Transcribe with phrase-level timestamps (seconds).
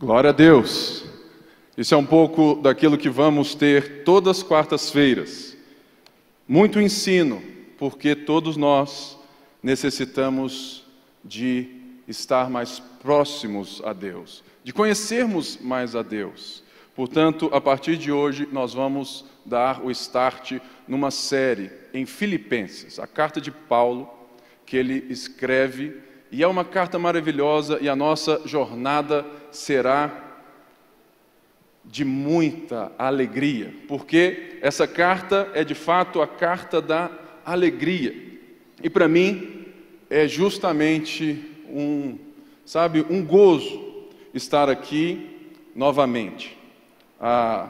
[0.00, 1.04] Glória a Deus.
[1.76, 5.54] Isso é um pouco daquilo que vamos ter todas as quartas-feiras.
[6.48, 7.42] Muito ensino,
[7.76, 9.18] porque todos nós
[9.62, 10.86] necessitamos
[11.22, 11.68] de
[12.08, 16.64] estar mais próximos a Deus, de conhecermos mais a Deus.
[16.96, 23.06] Portanto, a partir de hoje, nós vamos dar o start numa série em Filipenses, a
[23.06, 24.08] carta de Paulo,
[24.64, 26.00] que ele escreve,
[26.32, 30.30] e é uma carta maravilhosa, e a nossa jornada será
[31.84, 37.10] de muita alegria, porque essa carta é de fato a carta da
[37.44, 38.14] alegria.
[38.82, 39.66] E para mim
[40.08, 42.18] é justamente um,
[42.64, 46.56] sabe, um gozo estar aqui novamente.
[47.20, 47.68] Há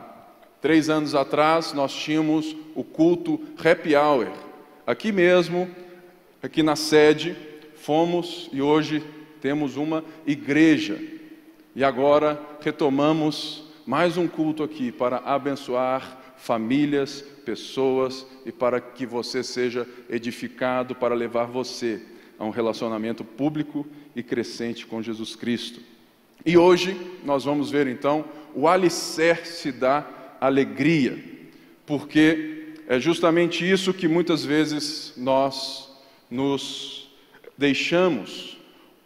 [0.60, 4.28] três anos atrás nós tínhamos o culto Happy Hour
[4.86, 5.70] aqui mesmo,
[6.42, 7.36] aqui na sede.
[7.76, 9.02] Fomos e hoje
[9.40, 10.98] temos uma igreja
[11.74, 19.42] e agora retomamos mais um culto aqui para abençoar famílias, pessoas e para que você
[19.42, 22.00] seja edificado para levar você
[22.38, 25.80] a um relacionamento público e crescente com Jesus Cristo.
[26.44, 30.08] E hoje nós vamos ver então o alicerce da
[30.40, 31.22] alegria,
[31.86, 35.88] porque é justamente isso que muitas vezes nós
[36.30, 37.10] nos
[37.56, 38.56] deixamos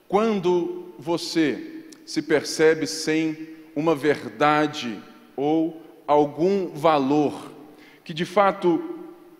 [0.08, 1.73] quando você
[2.04, 5.00] se percebe sem uma verdade
[5.36, 7.52] ou algum valor
[8.04, 8.82] que de fato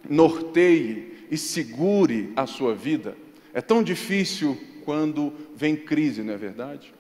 [0.09, 3.17] norteie e segure a sua vida.
[3.53, 6.93] É tão difícil quando vem crise, não é verdade?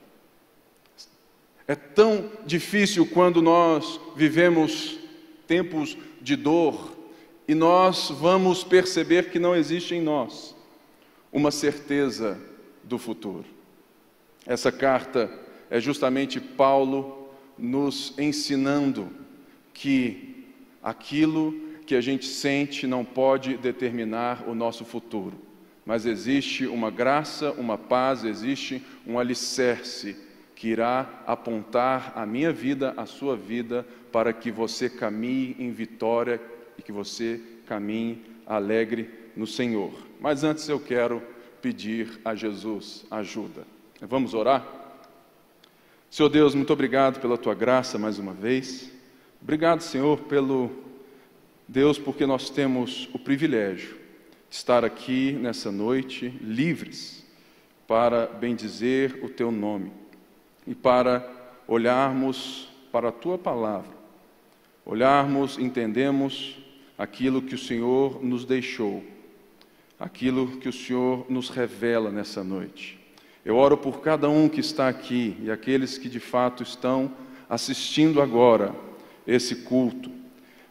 [1.66, 4.98] É tão difícil quando nós vivemos
[5.46, 6.94] tempos de dor
[7.48, 10.54] e nós vamos perceber que não existe em nós
[11.32, 12.38] uma certeza
[12.82, 13.44] do futuro.
[14.46, 15.30] Essa carta
[15.70, 19.08] é justamente Paulo nos ensinando
[19.72, 20.46] que
[20.82, 21.52] aquilo
[21.86, 25.38] que a gente sente não pode determinar o nosso futuro,
[25.84, 30.16] mas existe uma graça, uma paz, existe um alicerce
[30.54, 36.40] que irá apontar a minha vida, a sua vida, para que você caminhe em vitória
[36.78, 39.92] e que você caminhe alegre no Senhor.
[40.20, 41.22] Mas antes eu quero
[41.60, 43.66] pedir a Jesus ajuda.
[44.00, 44.83] Vamos orar?
[46.14, 48.88] Senhor Deus, muito obrigado pela tua graça mais uma vez.
[49.42, 50.70] Obrigado, Senhor, pelo
[51.66, 53.96] Deus, porque nós temos o privilégio
[54.48, 57.26] de estar aqui nessa noite livres
[57.88, 59.90] para bendizer o teu nome
[60.64, 61.28] e para
[61.66, 63.90] olharmos para a tua palavra.
[64.86, 66.56] Olharmos, entendemos
[66.96, 69.02] aquilo que o Senhor nos deixou,
[69.98, 73.03] aquilo que o Senhor nos revela nessa noite.
[73.44, 77.12] Eu oro por cada um que está aqui e aqueles que de fato estão
[77.48, 78.74] assistindo agora
[79.26, 80.10] esse culto.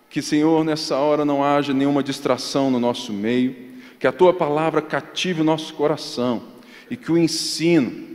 [0.09, 3.55] Que, Senhor, nessa hora não haja nenhuma distração no nosso meio,
[3.99, 6.43] que a tua palavra cative o nosso coração
[6.89, 8.11] e que o ensino,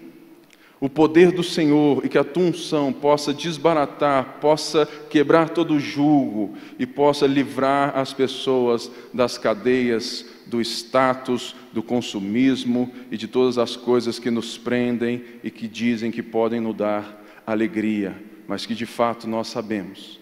[0.81, 5.81] o poder do Senhor e que a tua unção possa desbaratar, possa quebrar todo o
[5.81, 13.59] jugo e possa livrar as pessoas das cadeias do status, do consumismo e de todas
[13.59, 18.75] as coisas que nos prendem e que dizem que podem nos dar alegria, mas que
[18.75, 20.19] de fato nós sabemos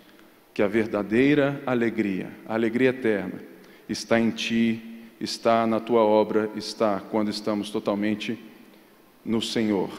[0.52, 3.40] que a verdadeira alegria, a alegria eterna,
[3.88, 4.82] está em Ti,
[5.20, 8.38] está na Tua obra, está quando estamos totalmente
[9.24, 9.90] no Senhor.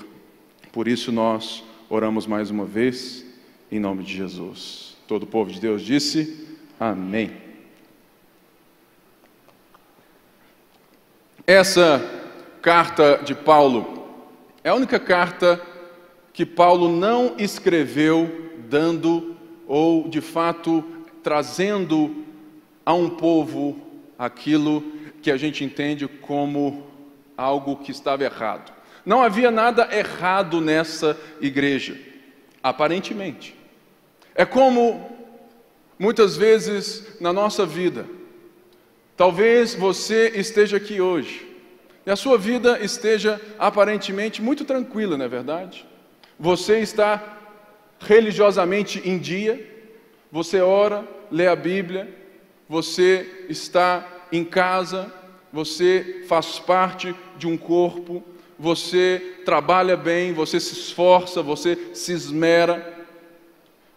[0.71, 3.25] Por isso nós oramos mais uma vez,
[3.71, 4.97] em nome de Jesus.
[5.07, 6.47] Todo o povo de Deus disse:
[6.79, 7.47] Amém.
[11.50, 12.02] Essa
[12.62, 14.06] carta de Paulo
[14.66, 15.62] é a única carta
[16.34, 19.34] que Paulo não escreveu dando
[19.66, 20.84] ou de fato
[21.24, 22.25] trazendo
[22.85, 23.80] a um povo
[24.19, 24.84] aquilo
[25.22, 26.85] que a gente entende como
[27.38, 28.74] algo que estava errado.
[29.06, 31.97] Não havia nada errado nessa igreja,
[32.62, 33.55] aparentemente.
[34.35, 35.17] É como
[35.97, 38.05] muitas vezes na nossa vida,
[39.17, 41.43] Talvez você esteja aqui hoje
[42.05, 45.84] e a sua vida esteja aparentemente muito tranquila, não é verdade?
[46.40, 47.40] Você está
[47.99, 49.67] religiosamente em dia,
[50.31, 52.08] você ora, lê a Bíblia,
[52.69, 55.11] você está em casa,
[55.52, 58.23] você faz parte de um corpo,
[58.59, 63.05] você trabalha bem, você se esforça, você se esmera.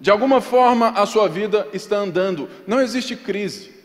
[0.01, 3.80] De alguma forma a sua vida está andando, não existe crise.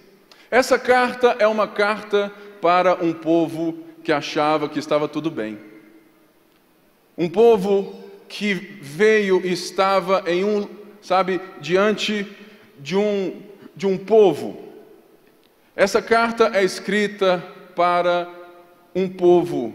[0.49, 2.31] Essa carta é uma carta
[2.61, 5.59] para um povo que achava que estava tudo bem.
[7.17, 10.67] Um povo que veio e estava em um,
[11.01, 12.27] sabe, diante
[12.79, 13.41] de um,
[13.75, 14.63] de um povo.
[15.75, 17.43] Essa carta é escrita
[17.75, 18.29] para
[18.93, 19.73] um povo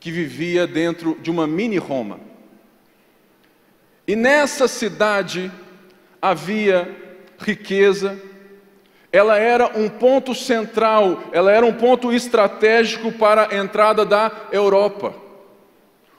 [0.00, 2.20] que vivia dentro de uma mini Roma.
[4.06, 5.50] E nessa cidade
[6.22, 6.88] havia
[7.38, 8.20] riqueza,
[9.16, 15.14] ela era um ponto central, ela era um ponto estratégico para a entrada da Europa.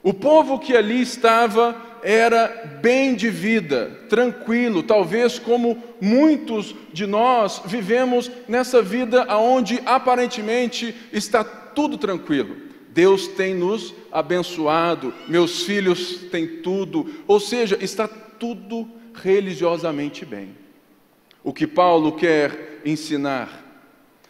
[0.02, 7.62] O povo que ali estava era bem de vida, tranquilo, talvez como muitos de nós
[7.66, 12.58] vivemos nessa vida onde aparentemente está tudo tranquilo.
[12.90, 20.67] Deus tem nos abençoado, meus filhos têm tudo, ou seja, está tudo religiosamente bem.
[21.48, 23.64] O que Paulo quer ensinar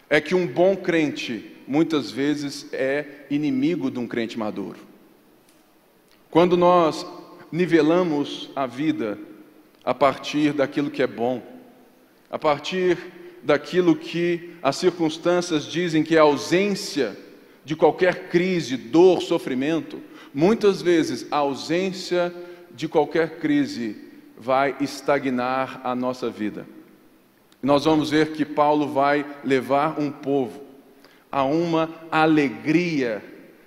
[0.08, 4.78] é que um bom crente muitas vezes é inimigo de um crente maduro.
[6.30, 7.04] Quando nós
[7.52, 9.18] nivelamos a vida
[9.84, 11.42] a partir daquilo que é bom,
[12.30, 13.00] a partir
[13.42, 17.18] daquilo que as circunstâncias dizem que é ausência
[17.66, 20.00] de qualquer crise, dor, sofrimento,
[20.32, 22.32] muitas vezes a ausência
[22.76, 23.96] de qualquer crise
[24.38, 26.77] vai estagnar a nossa vida.
[27.62, 30.62] Nós vamos ver que Paulo vai levar um povo
[31.32, 33.24] a uma alegria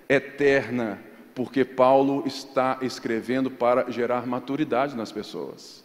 [0.07, 0.99] eterna,
[1.35, 5.83] porque Paulo está escrevendo para gerar maturidade nas pessoas.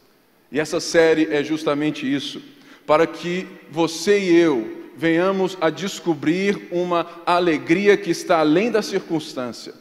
[0.51, 2.43] E essa série é justamente isso,
[2.87, 9.75] para que você e eu venhamos a descobrir uma alegria que está além da circunstância.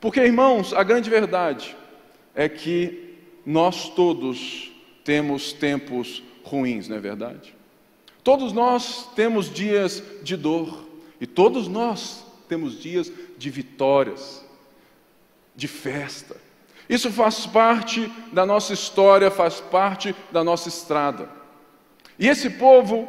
[0.00, 1.76] Porque, irmãos, a grande verdade
[2.34, 4.72] é que nós todos
[5.04, 7.54] temos tempos ruins, não é verdade?
[8.22, 10.86] Todos nós temos dias de dor
[11.20, 14.44] e todos nós temos dias de vitórias,
[15.56, 16.36] de festa.
[16.88, 21.28] Isso faz parte da nossa história, faz parte da nossa estrada.
[22.18, 23.08] E esse povo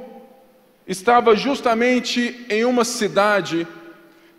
[0.88, 3.68] estava justamente em uma cidade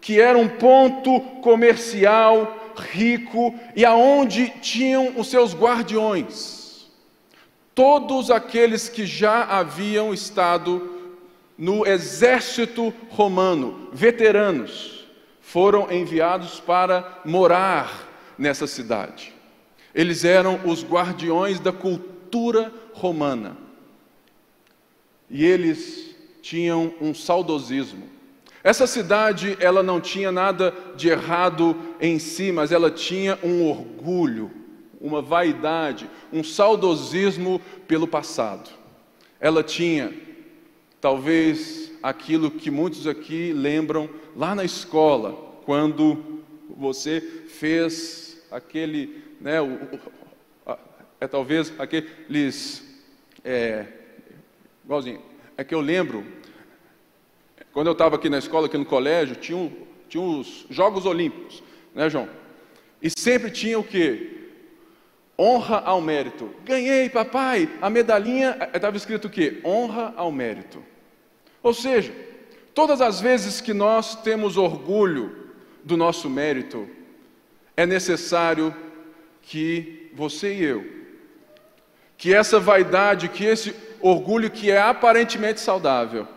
[0.01, 6.64] que era um ponto comercial rico e aonde tinham os seus guardiões.
[7.75, 10.91] Todos aqueles que já haviam estado
[11.59, 15.07] no exército romano, veteranos,
[15.41, 19.33] foram enviados para morar nessa cidade.
[19.95, 23.57] Eles eram os guardiões da cultura romana.
[25.29, 28.09] E eles tinham um saudosismo.
[28.63, 34.64] Essa cidade, ela não tinha nada de errado em si, mas ela tinha um orgulho
[35.05, 38.71] uma vaidade, um saudosismo pelo passado.
[39.39, 40.15] Ela tinha,
[40.99, 46.43] talvez, aquilo que muitos aqui lembram lá na escola, quando
[46.75, 50.77] você fez aquele, né, o, o,
[51.21, 52.83] é talvez aqueles,
[53.45, 53.85] é,
[54.83, 55.21] igualzinho,
[55.55, 56.25] é que eu lembro,
[57.75, 59.71] quando eu estava aqui na escola, aqui no colégio, tinha, um,
[60.09, 61.63] tinha os Jogos Olímpicos,
[61.95, 62.27] né, João?
[63.03, 64.44] E sempre tinha o quê?
[65.39, 66.51] Honra ao mérito.
[66.65, 69.61] Ganhei, papai, a medalhinha, estava escrito o quê?
[69.65, 70.83] Honra ao mérito.
[71.63, 72.13] Ou seja,
[72.73, 75.45] todas as vezes que nós temos orgulho
[75.83, 76.89] do nosso mérito,
[77.77, 78.75] é necessário
[79.43, 80.85] que você e eu,
[82.17, 86.29] que essa vaidade, que esse orgulho que é aparentemente saudável,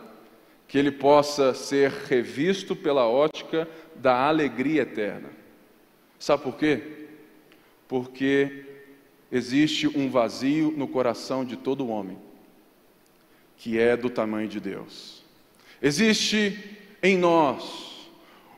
[0.68, 5.30] que ele possa ser revisto pela ótica da alegria eterna.
[6.20, 7.08] Sabe por quê?
[7.88, 8.66] Porque
[9.32, 12.18] existe um vazio no coração de todo homem,
[13.58, 15.24] que é do tamanho de Deus.
[15.82, 17.88] Existe em nós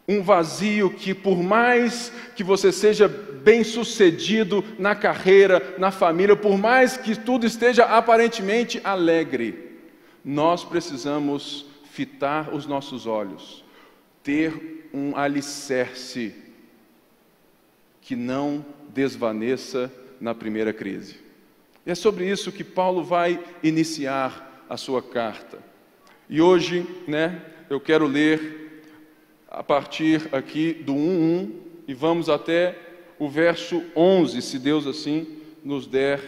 [0.08, 6.98] um vazio que, por mais que você seja bem-sucedido na carreira, na família, por mais
[6.98, 9.70] que tudo esteja aparentemente alegre,
[10.26, 13.64] nós precisamos fitar os nossos olhos,
[14.24, 16.34] ter um alicerce
[18.02, 21.18] que não desvaneça na primeira crise.
[21.86, 25.60] E é sobre isso que Paulo vai iniciar a sua carta.
[26.30, 28.84] E hoje, né, eu quero ler
[29.50, 31.52] a partir aqui do 1:1
[31.88, 32.78] e vamos até
[33.18, 36.22] o verso 11, se Deus assim nos der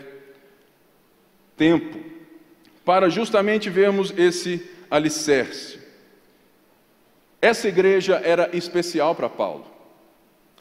[1.55, 2.00] tempo,
[2.83, 5.79] para justamente vermos esse alicerce.
[7.41, 9.65] Essa igreja era especial para Paulo.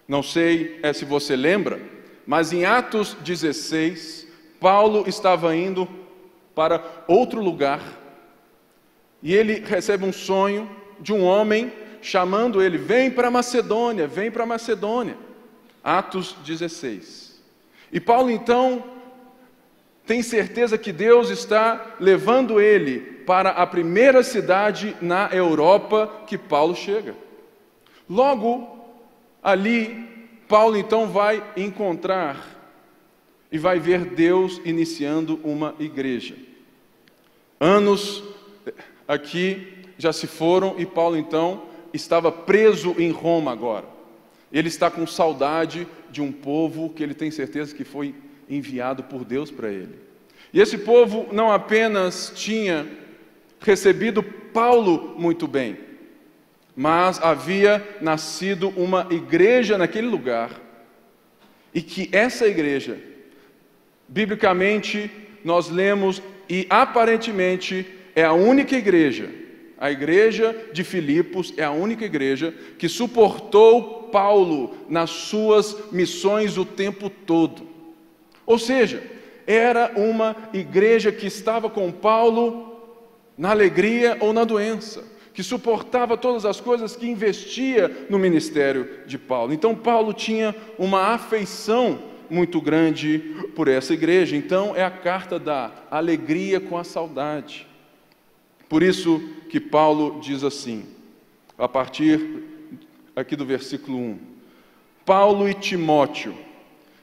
[0.06, 1.80] Não sei é, se você lembra,
[2.26, 4.26] mas em Atos 16,
[4.60, 5.88] Paulo estava indo
[6.54, 7.80] para outro lugar
[9.22, 14.46] e ele recebe um sonho de um homem chamando ele: Vem para Macedônia, vem para
[14.46, 15.16] Macedônia.
[15.82, 17.40] Atos 16.
[17.92, 18.84] E Paulo então
[20.06, 26.74] tem certeza que Deus está levando ele para a primeira cidade na Europa que Paulo
[26.74, 27.14] chega.
[28.08, 28.78] Logo
[29.42, 30.09] ali,
[30.50, 32.44] Paulo então vai encontrar
[33.52, 36.34] e vai ver Deus iniciando uma igreja.
[37.60, 38.24] Anos
[39.06, 41.62] aqui já se foram e Paulo então
[41.94, 43.86] estava preso em Roma agora.
[44.52, 48.12] Ele está com saudade de um povo que ele tem certeza que foi
[48.48, 49.94] enviado por Deus para ele.
[50.52, 52.88] E esse povo não apenas tinha
[53.60, 55.78] recebido Paulo muito bem,
[56.76, 60.50] mas havia nascido uma igreja naquele lugar,
[61.72, 62.98] e que essa igreja,
[64.08, 65.10] biblicamente,
[65.44, 69.30] nós lemos, e aparentemente é a única igreja,
[69.78, 76.66] a igreja de Filipos é a única igreja que suportou Paulo nas suas missões o
[76.66, 77.66] tempo todo.
[78.44, 79.02] Ou seja,
[79.46, 82.78] era uma igreja que estava com Paulo
[83.38, 85.02] na alegria ou na doença,
[85.40, 89.54] que suportava todas as coisas, que investia no ministério de Paulo.
[89.54, 93.18] Então, Paulo tinha uma afeição muito grande
[93.56, 94.36] por essa igreja.
[94.36, 97.66] Então, é a carta da alegria com a saudade.
[98.68, 99.18] Por isso
[99.48, 100.84] que Paulo diz assim,
[101.56, 102.20] a partir
[103.16, 104.18] aqui do versículo 1:
[105.06, 106.34] Paulo e Timóteo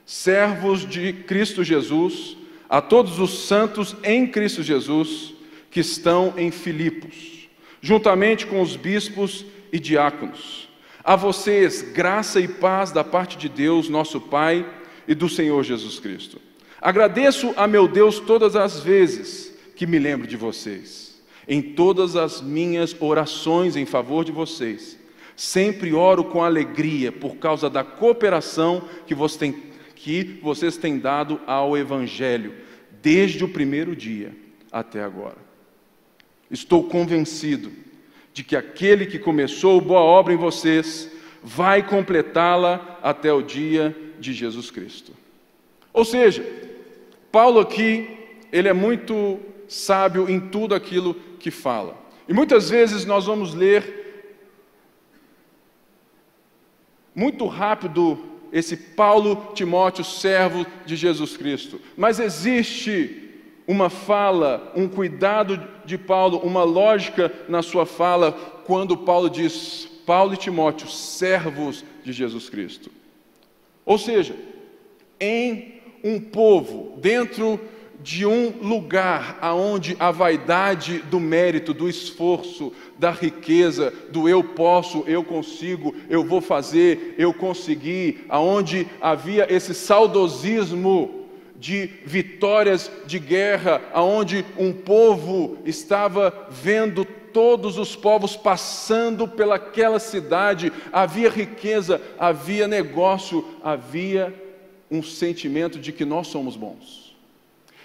[0.06, 2.36] servos de Cristo Jesus,
[2.68, 5.34] a todos os santos em Cristo Jesus
[5.72, 7.37] que estão em Filipos,
[7.80, 10.68] juntamente com os bispos e diáconos.
[11.02, 14.66] A vocês, graça e paz da parte de Deus, nosso Pai,
[15.06, 16.38] e do Senhor Jesus Cristo.
[16.80, 22.42] Agradeço a meu Deus todas as vezes que me lembro de vocês, em todas as
[22.42, 24.98] minhas orações em favor de vocês.
[25.34, 31.40] Sempre oro com alegria por causa da cooperação que vocês têm que vocês têm dado
[31.44, 32.54] ao Evangelho,
[33.02, 34.32] desde o primeiro dia
[34.70, 35.47] até agora.
[36.50, 37.70] Estou convencido
[38.32, 41.10] de que aquele que começou boa obra em vocês
[41.42, 45.12] vai completá-la até o dia de Jesus Cristo.
[45.92, 46.44] Ou seja,
[47.30, 48.08] Paulo aqui,
[48.52, 51.96] ele é muito sábio em tudo aquilo que fala.
[52.28, 53.98] E muitas vezes nós vamos ler
[57.14, 58.18] muito rápido
[58.52, 61.80] esse Paulo Timóteo, servo de Jesus Cristo.
[61.96, 63.27] Mas existe
[63.68, 68.32] uma fala, um cuidado de Paulo, uma lógica na sua fala,
[68.64, 72.90] quando Paulo diz: Paulo e Timóteo, servos de Jesus Cristo.
[73.84, 74.34] Ou seja,
[75.20, 77.60] em um povo, dentro
[78.00, 85.02] de um lugar aonde a vaidade do mérito, do esforço, da riqueza, do eu posso,
[85.06, 91.17] eu consigo, eu vou fazer, eu consegui, aonde havia esse saudosismo
[91.58, 100.72] de vitórias de guerra, aonde um povo estava vendo todos os povos passando pelaquela cidade,
[100.92, 104.34] havia riqueza, havia negócio, havia
[104.90, 107.16] um sentimento de que nós somos bons.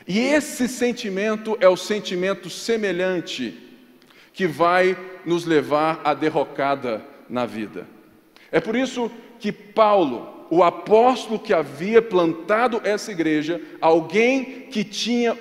[0.08, 3.58] E esse sentimento é o sentimento semelhante
[4.34, 7.88] que vai nos levar à derrocada na vida.
[8.52, 15.36] É por isso que Paulo, o apóstolo que havia plantado essa igreja, alguém que tinha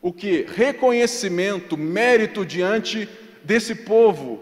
[0.00, 0.42] o que?
[0.42, 3.08] Reconhecimento, mérito diante
[3.42, 4.40] desse povo,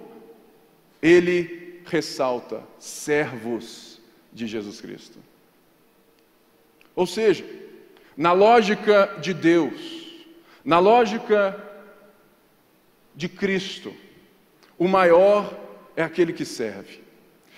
[1.00, 3.98] ele ressalta: servos
[4.30, 5.18] de Jesus Cristo.
[6.94, 7.46] Ou seja,
[8.14, 10.12] na lógica de Deus,
[10.62, 11.64] na lógica
[13.14, 13.94] de Cristo,
[14.76, 15.58] o maior
[15.96, 17.00] é aquele que serve.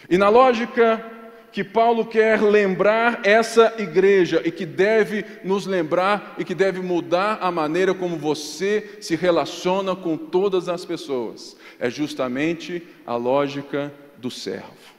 [0.09, 1.05] E na lógica
[1.53, 7.39] que Paulo quer lembrar essa igreja e que deve nos lembrar e que deve mudar
[7.41, 14.31] a maneira como você se relaciona com todas as pessoas, é justamente a lógica do
[14.31, 14.91] servo.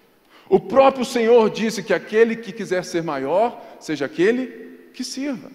[0.49, 4.47] O próprio Senhor disse que aquele que quiser ser maior, seja aquele
[4.93, 5.49] que sirva.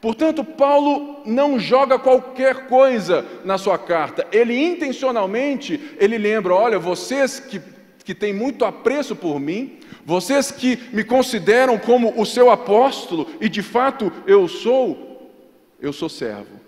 [0.00, 4.26] Portanto, Paulo não joga qualquer coisa na sua carta.
[4.30, 7.60] Ele intencionalmente, ele lembra, olha, vocês que,
[8.04, 9.77] que têm muito apreço por mim,
[10.08, 15.30] vocês que me consideram como o seu apóstolo, e de fato eu sou,
[15.78, 16.58] eu sou servo.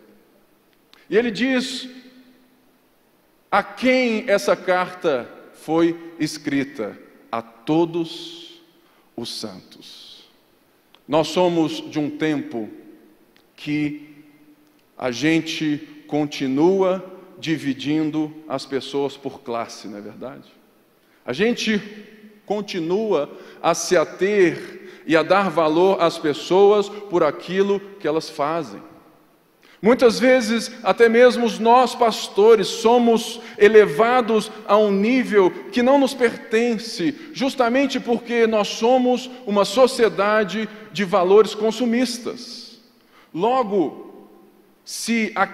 [1.09, 1.89] E ele diz
[3.51, 6.99] a quem essa carta foi escrita?
[7.33, 8.61] A todos
[9.17, 10.29] os santos.
[11.09, 12.69] Nós somos de um tempo
[13.57, 14.23] que
[14.99, 17.03] a gente continua
[17.39, 20.53] dividindo as pessoas por classe, não é verdade?
[21.25, 21.81] A gente
[22.51, 23.31] continua
[23.63, 28.83] a se ater e a dar valor às pessoas por aquilo que elas fazem.
[29.81, 37.17] Muitas vezes, até mesmo nós pastores somos elevados a um nível que não nos pertence,
[37.33, 42.81] justamente porque nós somos uma sociedade de valores consumistas.
[43.33, 44.29] Logo,
[44.85, 45.47] se, a,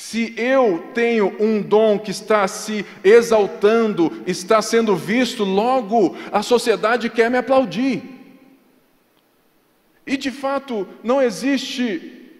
[0.00, 7.10] se eu tenho um dom que está se exaltando, está sendo visto, logo a sociedade
[7.10, 8.02] quer me aplaudir.
[10.06, 12.32] E de fato, não existe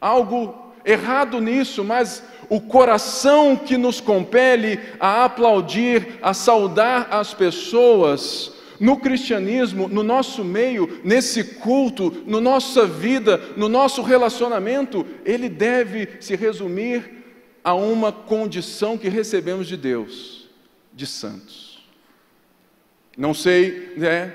[0.00, 8.52] algo errado nisso, mas o coração que nos compele a aplaudir, a saudar as pessoas,
[8.80, 16.08] no cristianismo, no nosso meio, nesse culto, na nossa vida, no nosso relacionamento, ele deve
[16.18, 17.20] se resumir
[17.62, 20.48] a uma condição que recebemos de Deus,
[20.94, 21.86] de santos.
[23.18, 24.32] Não sei, né,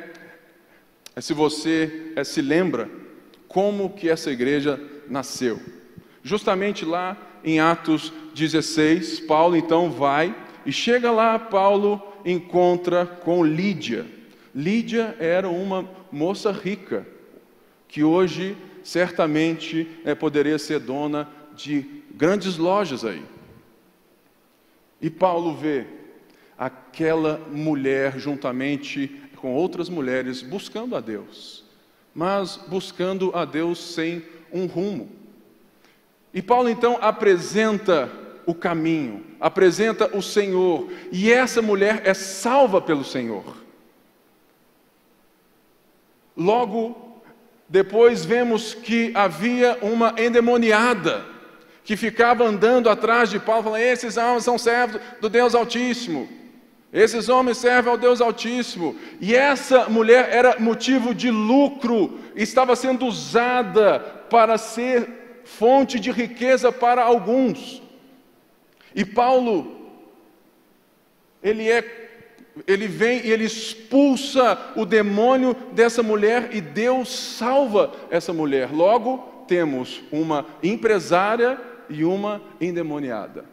[1.18, 2.88] se você é, se lembra
[3.48, 5.60] como que essa igreja nasceu.
[6.22, 10.36] Justamente lá em Atos 16, Paulo então vai
[10.66, 14.15] e chega lá, Paulo encontra com Lídia.
[14.56, 17.06] Lídia era uma moça rica,
[17.90, 23.22] que hoje certamente é, poderia ser dona de grandes lojas aí.
[25.02, 25.86] E Paulo vê
[26.58, 31.66] aquela mulher juntamente com outras mulheres buscando a Deus,
[32.14, 35.10] mas buscando a Deus sem um rumo.
[36.34, 38.10] E Paulo então apresenta
[38.46, 43.65] o caminho, apresenta o Senhor, e essa mulher é salva pelo Senhor.
[46.36, 47.24] Logo,
[47.68, 51.26] depois vemos que havia uma endemoniada
[51.84, 56.28] que ficava andando atrás de Paulo, falando: Esses homens são servos do Deus Altíssimo.
[56.92, 58.96] Esses homens servem ao Deus Altíssimo.
[59.20, 64.00] E essa mulher era motivo de lucro, estava sendo usada
[64.30, 67.82] para ser fonte de riqueza para alguns.
[68.96, 69.92] E Paulo,
[71.44, 72.05] ele é
[72.68, 78.72] ele vem e ele expulsa o demônio dessa mulher e Deus salva essa mulher.
[78.72, 83.46] Logo, temos uma empresária e uma endemoniada.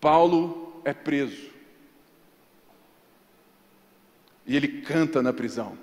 [0.00, 1.50] Paulo é preso.
[4.46, 5.78] E ele canta na prisão.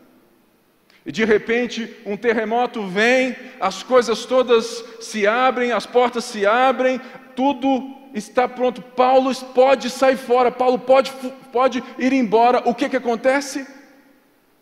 [1.06, 7.02] E de repente um terremoto vem, as coisas todas se abrem, as portas se abrem,
[7.36, 8.82] tudo está pronto.
[8.82, 11.12] Paulo pode sair fora, Paulo pode,
[11.52, 12.62] pode ir embora.
[12.66, 13.66] O que, que acontece?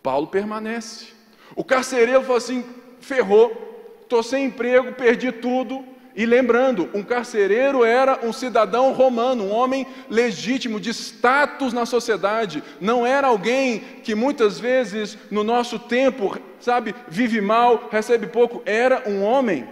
[0.02, 1.08] Paulo permanece.
[1.56, 2.64] O carcereiro falou assim:
[3.00, 5.84] ferrou, estou sem emprego, perdi tudo.
[6.16, 12.64] E lembrando, um carcereiro era um cidadão romano, um homem legítimo, de status na sociedade.
[12.82, 18.62] Não era alguém que muitas vezes no nosso tempo, sabe, vive mal, recebe pouco.
[18.66, 19.66] Era um homem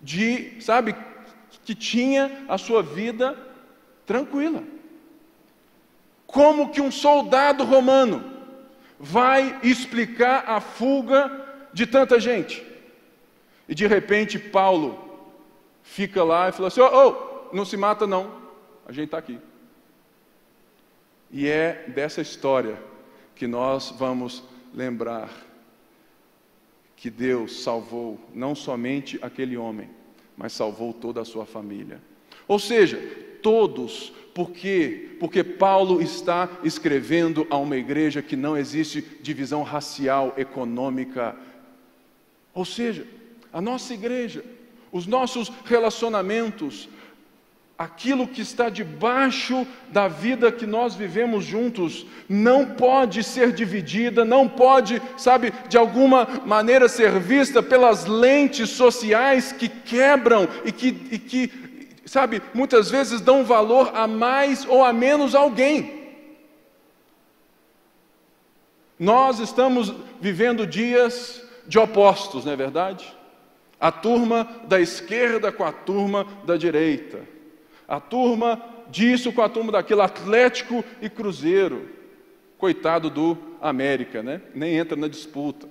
[0.00, 0.94] de, sabe,
[1.70, 3.38] que tinha a sua vida
[4.04, 4.64] tranquila.
[6.26, 8.24] Como que um soldado romano
[8.98, 11.30] vai explicar a fuga
[11.72, 12.66] de tanta gente?
[13.68, 15.30] E de repente Paulo
[15.84, 18.34] fica lá e fala assim: oh, oh não se mata não,
[18.84, 19.38] a gente está aqui.
[21.30, 22.82] E é dessa história
[23.36, 24.42] que nós vamos
[24.74, 25.30] lembrar
[26.96, 29.88] que Deus salvou não somente aquele homem,
[30.40, 32.00] mas salvou toda a sua família.
[32.48, 32.98] Ou seja,
[33.42, 35.10] todos, por quê?
[35.20, 41.36] Porque Paulo está escrevendo a uma igreja que não existe divisão racial, econômica.
[42.54, 43.06] Ou seja,
[43.52, 44.42] a nossa igreja
[44.92, 46.88] os nossos relacionamentos,
[47.80, 54.46] aquilo que está debaixo da vida que nós vivemos juntos, não pode ser dividida, não
[54.46, 61.18] pode, sabe, de alguma maneira ser vista pelas lentes sociais que quebram e que, e
[61.18, 61.50] que
[62.04, 66.18] sabe, muitas vezes dão valor a mais ou a menos alguém.
[68.98, 73.10] Nós estamos vivendo dias de opostos, não é verdade?
[73.80, 77.39] A turma da esquerda com a turma da direita.
[77.90, 81.88] A turma disso com a turma daquilo, Atlético e Cruzeiro.
[82.56, 84.40] Coitado do América, né?
[84.54, 85.68] Nem entra na disputa.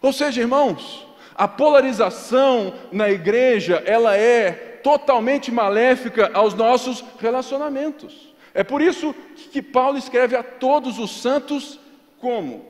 [0.00, 4.52] Ou seja, irmãos, a polarização na igreja, ela é
[4.84, 8.32] totalmente maléfica aos nossos relacionamentos.
[8.54, 9.12] É por isso
[9.50, 11.80] que Paulo escreve a todos os santos
[12.20, 12.64] como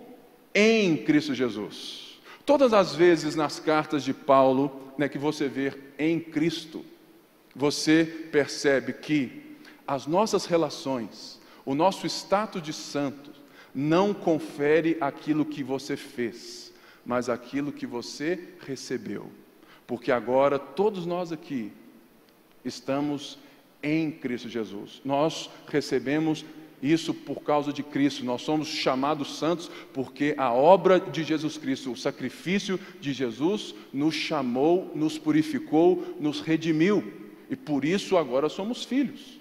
[0.55, 2.19] em Cristo Jesus.
[2.47, 6.83] Todas as vezes nas cartas de Paulo, né, que você vê em Cristo,
[7.57, 13.35] você percebe que as nossas relações, o nosso status de santos,
[13.75, 16.71] não confere aquilo que você fez,
[17.05, 19.31] mas aquilo que você recebeu.
[19.87, 21.73] Porque agora todos nós aqui
[22.63, 23.39] estamos
[23.83, 25.01] em Cristo Jesus.
[25.03, 26.45] Nós recebemos
[26.83, 28.23] isso por causa de Cristo.
[28.25, 34.15] Nós somos chamados santos porque a obra de Jesus Cristo, o sacrifício de Jesus, nos
[34.15, 37.25] chamou, nos purificou, nos redimiu.
[37.51, 39.39] E por isso agora somos filhos.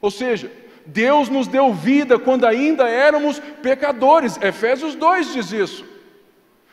[0.00, 0.50] Ou seja,
[0.86, 4.36] Deus nos deu vida quando ainda éramos pecadores.
[4.42, 5.84] Efésios 2 diz isso.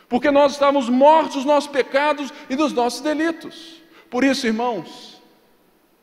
[0.08, 3.82] Porque nós estávamos mortos nos nossos pecados e nos nossos delitos.
[4.08, 5.22] Por isso, irmãos,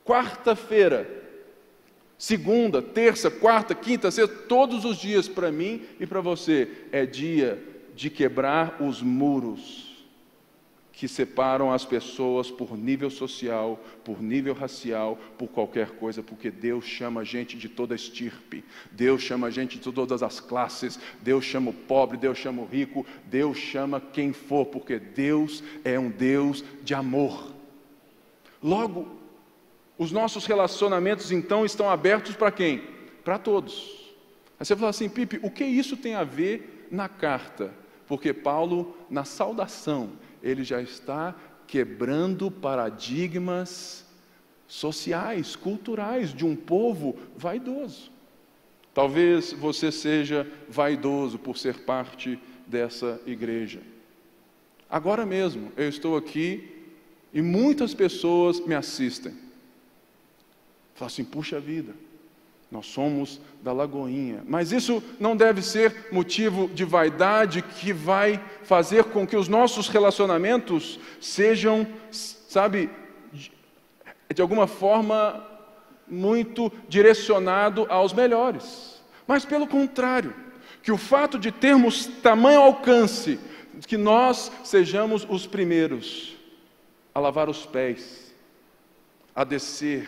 [0.06, 1.26] quarta-feira
[2.18, 7.62] Segunda, terça, quarta, quinta, sexta, todos os dias para mim e para você é dia
[7.94, 9.85] de quebrar os muros
[10.96, 16.86] que separam as pessoas por nível social, por nível racial, por qualquer coisa, porque Deus
[16.86, 21.44] chama a gente de toda estirpe, Deus chama a gente de todas as classes, Deus
[21.44, 26.10] chama o pobre, Deus chama o rico, Deus chama quem for, porque Deus é um
[26.10, 27.54] Deus de amor.
[28.64, 29.20] Logo,
[29.98, 32.82] os nossos relacionamentos então estão abertos para quem?
[33.22, 34.14] Para todos.
[34.58, 37.74] Aí você fala assim, Pipe, o que isso tem a ver na carta?
[38.08, 40.12] Porque Paulo, na saudação,
[40.46, 44.06] ele já está quebrando paradigmas
[44.68, 48.12] sociais, culturais de um povo vaidoso.
[48.94, 53.82] Talvez você seja vaidoso por ser parte dessa igreja.
[54.88, 56.86] Agora mesmo eu estou aqui
[57.34, 59.34] e muitas pessoas me assistem.
[60.94, 61.94] Fala assim, puxa vida,
[62.72, 64.44] nós somos da Lagoinha.
[64.48, 69.88] Mas isso não deve ser motivo de vaidade que vai fazer com que os nossos
[69.88, 72.90] relacionamentos sejam, sabe,
[74.34, 75.46] de alguma forma
[76.08, 79.02] muito direcionado aos melhores.
[79.28, 80.34] Mas pelo contrário,
[80.84, 83.40] que o fato de termos tamanho alcance,
[83.88, 86.36] que nós sejamos os primeiros
[87.14, 88.34] a lavar os pés,
[89.34, 90.08] a descer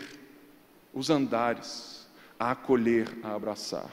[0.92, 1.97] os andares,
[2.38, 3.90] a acolher, a abraçar.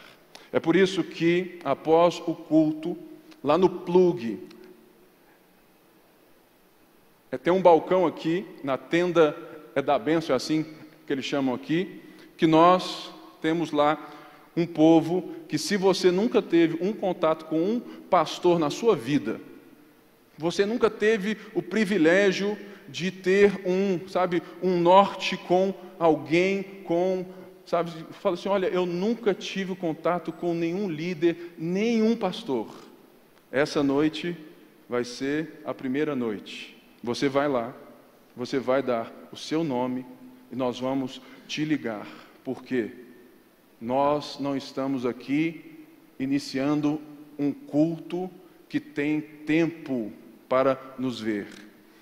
[0.52, 2.98] É por isso que, após o culto,
[3.44, 4.40] lá no plug,
[7.32, 9.36] é, tem um balcão aqui, na tenda
[9.76, 10.66] é da bênção, é assim
[11.06, 12.02] que eles chamam aqui,
[12.38, 14.12] que nós temos lá
[14.56, 19.42] um povo que, se você nunca teve um contato com um pastor na sua vida,
[20.38, 27.26] você nunca teve o privilégio de ter um, sabe, um norte com alguém, com,
[27.66, 32.68] sabe, fala assim, olha, eu nunca tive contato com nenhum líder, nenhum pastor.
[33.52, 34.38] Essa noite
[34.88, 36.76] vai ser a primeira noite.
[37.04, 37.74] Você vai lá,
[38.36, 40.06] você vai dar o seu nome
[40.52, 42.08] e nós vamos te ligar.
[42.44, 42.92] Porque
[43.82, 45.86] nós não estamos aqui
[46.20, 47.02] iniciando
[47.38, 48.30] um culto
[48.70, 50.12] que tem tempo
[50.48, 51.48] para nos ver.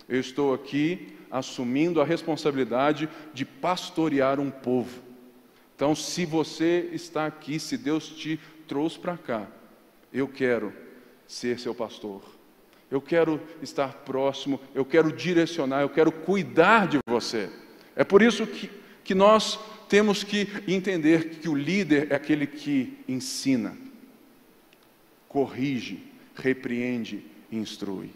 [0.08, 5.02] Eu estou aqui assumindo a responsabilidade de pastorear um povo.
[5.84, 9.46] Então, se você está aqui, se Deus te trouxe para cá,
[10.13, 10.72] eu quero
[11.28, 12.24] ser seu pastor.
[12.89, 17.50] Eu quero estar próximo, eu quero direcionar, eu quero cuidar de você.
[17.98, 18.72] É por isso que,
[19.04, 23.78] que nós temos que entender que o líder é aquele que ensina,
[25.28, 26.02] corrige,
[26.34, 28.12] repreende instrui.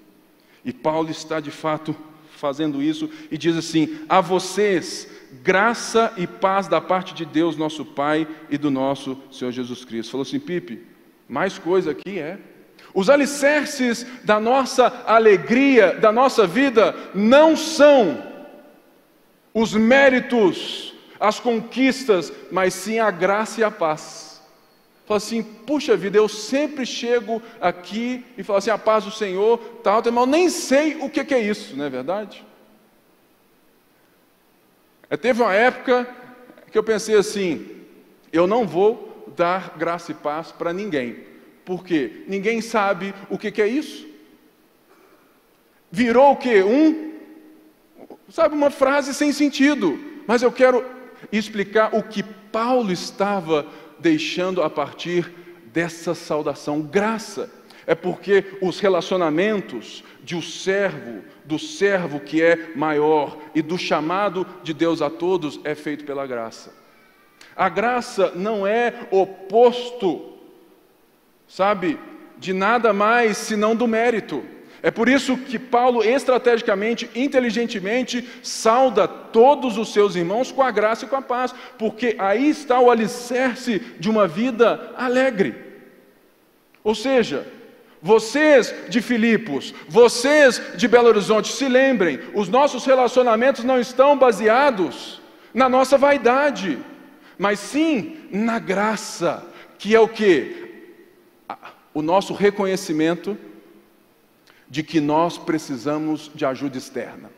[0.63, 1.93] E Paulo está de fato
[2.38, 5.10] fazendo isso e diz assim: A vocês,
[5.44, 10.12] graça e paz da parte de Deus, nosso Pai e do nosso Senhor Jesus Cristo.
[10.12, 10.86] Falou assim, Pipe,
[11.28, 12.38] mais coisa aqui é.
[12.94, 18.24] Os alicerces da nossa alegria, da nossa vida, não são
[19.54, 24.42] os méritos, as conquistas, mas sim a graça e a paz.
[25.06, 29.58] Fala assim, puxa vida, eu sempre chego aqui e falo assim, a paz do Senhor,
[29.84, 32.46] tal, mas nem sei o que é isso, não é verdade?
[35.10, 36.08] É, teve uma época
[36.72, 37.65] que eu pensei assim,
[38.32, 41.24] eu não vou dar graça e paz para ninguém,
[41.63, 44.08] porque ninguém sabe o que, que é isso.
[45.89, 46.62] Virou o que?
[46.62, 47.13] Um,
[48.30, 50.86] sabe, uma frase sem sentido, mas eu quero
[51.32, 53.65] explicar o que Paulo estava
[54.00, 55.32] deixando a partir
[55.72, 56.82] dessa saudação.
[56.82, 57.50] Graça
[57.86, 64.45] é porque os relacionamentos de um servo, do servo que é maior e do chamado
[64.62, 66.75] de Deus a todos é feito pela graça.
[67.55, 70.33] A graça não é oposto,
[71.47, 71.97] sabe,
[72.38, 74.43] de nada mais senão do mérito.
[74.83, 81.05] É por isso que Paulo, estrategicamente, inteligentemente, sauda todos os seus irmãos com a graça
[81.05, 85.55] e com a paz, porque aí está o alicerce de uma vida alegre.
[86.83, 87.47] Ou seja,
[88.01, 95.21] vocês de Filipos, vocês de Belo Horizonte, se lembrem, os nossos relacionamentos não estão baseados
[95.53, 96.77] na nossa vaidade,
[97.38, 99.43] mas sim na graça,
[99.77, 100.67] que é o que?
[101.93, 103.38] O nosso reconhecimento
[104.69, 107.37] de que nós precisamos de ajuda externa.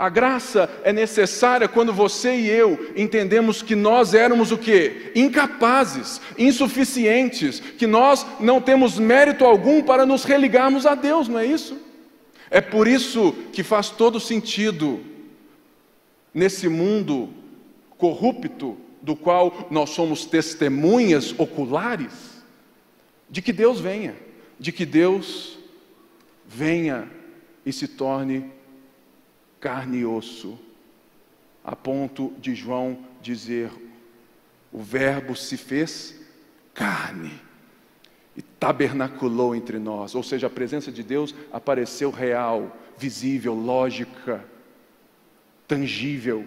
[0.00, 5.12] A graça é necessária quando você e eu entendemos que nós éramos o que?
[5.14, 11.44] Incapazes, insuficientes, que nós não temos mérito algum para nos religarmos a Deus, não é
[11.44, 11.78] isso?
[12.50, 15.00] É por isso que faz todo sentido
[16.32, 17.28] nesse mundo
[17.98, 22.40] corrupto do qual nós somos testemunhas oculares
[23.28, 24.16] de que Deus venha,
[24.58, 25.58] de que Deus
[26.46, 27.06] venha
[27.66, 28.59] e se torne
[29.60, 30.58] carne e osso,
[31.62, 33.70] a ponto de João dizer:
[34.72, 36.18] o Verbo se fez
[36.72, 37.32] carne
[38.36, 44.44] e tabernaculou entre nós, ou seja, a presença de Deus apareceu real, visível, lógica,
[45.68, 46.44] tangível.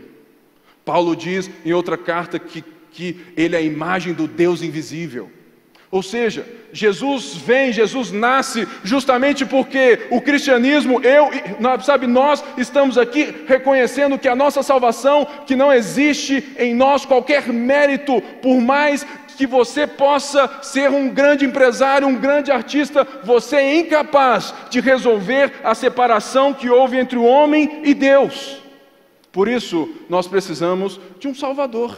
[0.84, 5.32] Paulo diz em outra carta que, que ele é a imagem do Deus invisível.
[5.94, 11.30] Ou seja, Jesus vem, Jesus nasce justamente porque o cristianismo, eu,
[11.84, 17.48] sabe, nós estamos aqui reconhecendo que a nossa salvação, que não existe em nós qualquer
[17.54, 19.06] mérito, por mais
[19.38, 25.54] que você possa ser um grande empresário, um grande artista, você é incapaz de resolver
[25.64, 28.58] a separação que houve entre o homem e Deus.
[29.32, 31.96] Por isso, nós precisamos de um Salvador.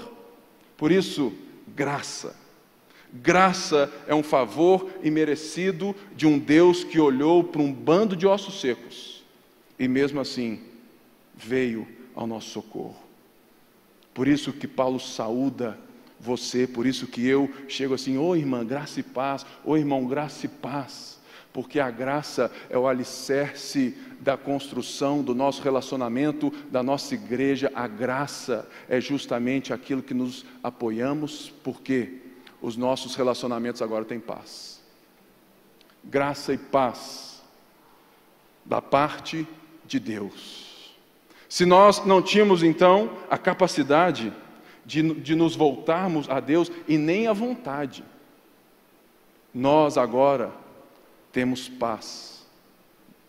[0.75, 1.31] Por isso,
[1.65, 2.43] graça.
[3.21, 8.59] Graça é um favor imerecido de um Deus que olhou para um bando de ossos
[8.59, 9.23] secos
[9.79, 10.59] e mesmo assim
[11.33, 12.97] veio ao nosso socorro.
[14.13, 15.77] Por isso que Paulo saúda
[16.19, 19.77] você, por isso que eu chego assim, ô oh, irmã, graça e paz, ô oh,
[19.77, 21.19] irmão, graça e paz,
[21.53, 27.87] porque a graça é o alicerce da construção do nosso relacionamento, da nossa igreja, a
[27.87, 32.24] graça é justamente aquilo que nos apoiamos, por quê?
[32.61, 34.81] Os nossos relacionamentos agora têm paz.
[36.03, 37.43] Graça e paz
[38.63, 39.47] da parte
[39.85, 40.93] de Deus.
[41.47, 44.33] Se nós não tínhamos então a capacidade
[44.85, 48.03] de, de nos voltarmos a Deus e nem a vontade,
[49.53, 50.51] nós agora
[51.31, 52.45] temos paz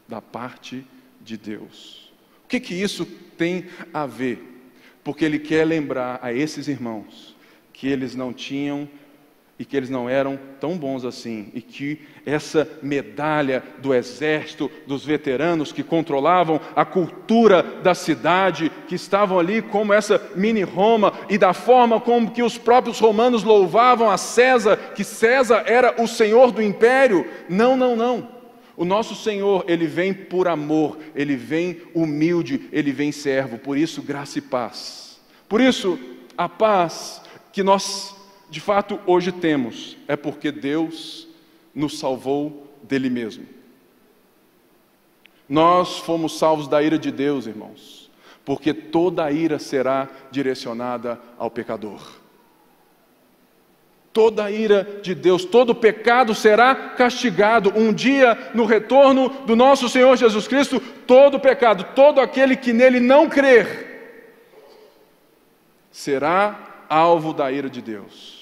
[0.08, 0.84] da parte
[1.20, 2.12] de Deus.
[2.44, 4.54] O que, que isso tem a ver?
[5.02, 7.36] Porque Ele quer lembrar a esses irmãos
[7.72, 8.88] que eles não tinham
[9.58, 15.04] e que eles não eram tão bons assim, e que essa medalha do exército, dos
[15.04, 21.38] veteranos que controlavam a cultura da cidade, que estavam ali como essa mini Roma, e
[21.38, 26.52] da forma como que os próprios romanos louvavam a César, que César era o senhor
[26.52, 27.26] do império.
[27.48, 28.36] Não, não, não.
[28.76, 34.02] O nosso Senhor, ele vem por amor, ele vem humilde, ele vem servo, por isso
[34.02, 35.18] graça e paz.
[35.48, 35.98] Por isso,
[36.36, 38.15] a paz que nós
[38.48, 41.26] de fato hoje temos é porque Deus
[41.74, 43.46] nos salvou dele mesmo.
[45.48, 48.10] Nós fomos salvos da ira de Deus, irmãos,
[48.44, 52.00] porque toda a ira será direcionada ao pecador.
[54.12, 57.72] Toda a ira de Deus, todo pecado será castigado.
[57.76, 62.98] Um dia, no retorno do nosso Senhor Jesus Cristo, todo pecado, todo aquele que nele
[62.98, 63.84] não crer,
[65.92, 68.35] será alvo da ira de Deus.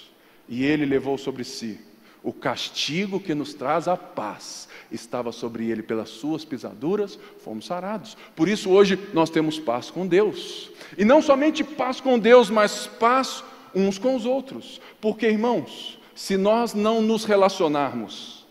[0.48, 1.78] E ele levou sobre si
[2.22, 4.66] o castigo que nos traz a paz.
[4.90, 8.16] Estava sobre ele pelas suas pisaduras, fomos sarados.
[8.34, 10.70] Por isso hoje nós temos paz com Deus.
[10.96, 14.80] E não somente paz com Deus, mas paz uns com os outros.
[15.00, 18.44] Porque, irmãos, se nós não nos relacionarmos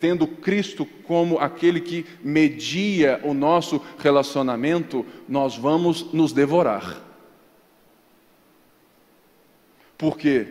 [0.00, 7.00] tendo Cristo como aquele que media o nosso relacionamento, nós vamos nos devorar.
[10.02, 10.44] Por quê?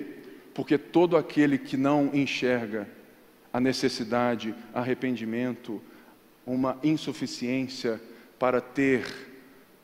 [0.53, 2.87] Porque todo aquele que não enxerga
[3.51, 5.81] a necessidade, arrependimento,
[6.45, 7.99] uma insuficiência
[8.39, 9.03] para ter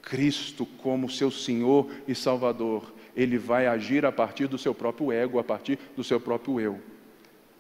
[0.02, 5.38] Cristo como seu Senhor e Salvador, ele vai agir a partir do seu próprio ego,
[5.38, 6.80] a partir do seu próprio eu.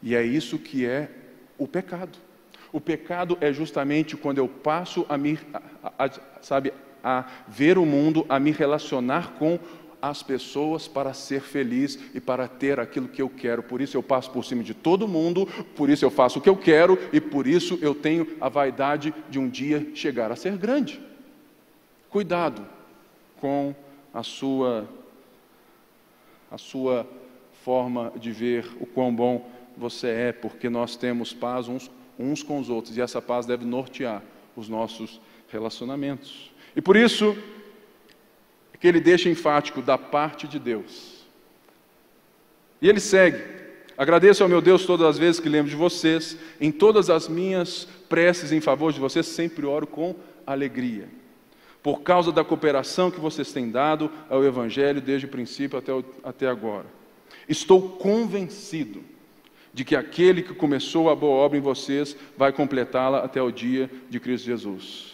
[0.02, 1.12] E é isso que é
[1.58, 2.18] o pecado.
[2.72, 6.10] O pecado é justamente quando eu passo a me, a, a,
[6.42, 6.72] sabe,
[7.04, 9.60] a ver o mundo, a me relacionar com
[10.02, 13.64] as pessoas para ser feliz e para ter aquilo que eu quero.
[13.64, 16.50] Por isso eu passo por cima de todo mundo, por isso eu faço o que
[16.50, 20.56] eu quero e por isso eu tenho a vaidade de um dia chegar a ser
[20.58, 21.02] grande.
[22.10, 22.66] Cuidado
[23.40, 23.76] com
[24.14, 24.88] a sua
[26.50, 27.06] a sua
[27.64, 32.60] forma de ver o quão bom você é, porque nós temos paz uns, uns com
[32.60, 34.24] os outros e essa paz deve nortear
[34.56, 36.52] os nossos relacionamentos.
[36.76, 37.36] E por isso
[38.80, 41.26] que ele deixa enfático da parte de Deus.
[42.82, 43.42] E ele segue:
[43.98, 47.88] Agradeço ao meu Deus todas as vezes que lembro de vocês, em todas as minhas
[48.08, 51.10] preces em favor de vocês, sempre oro com alegria,
[51.82, 55.92] por causa da cooperação que vocês têm dado ao Evangelho desde o princípio até,
[56.24, 56.86] até agora.
[57.50, 59.04] Estou convencido
[59.74, 63.90] de que aquele que começou a boa obra em vocês vai completá-la até o dia
[64.10, 65.14] de Cristo Jesus.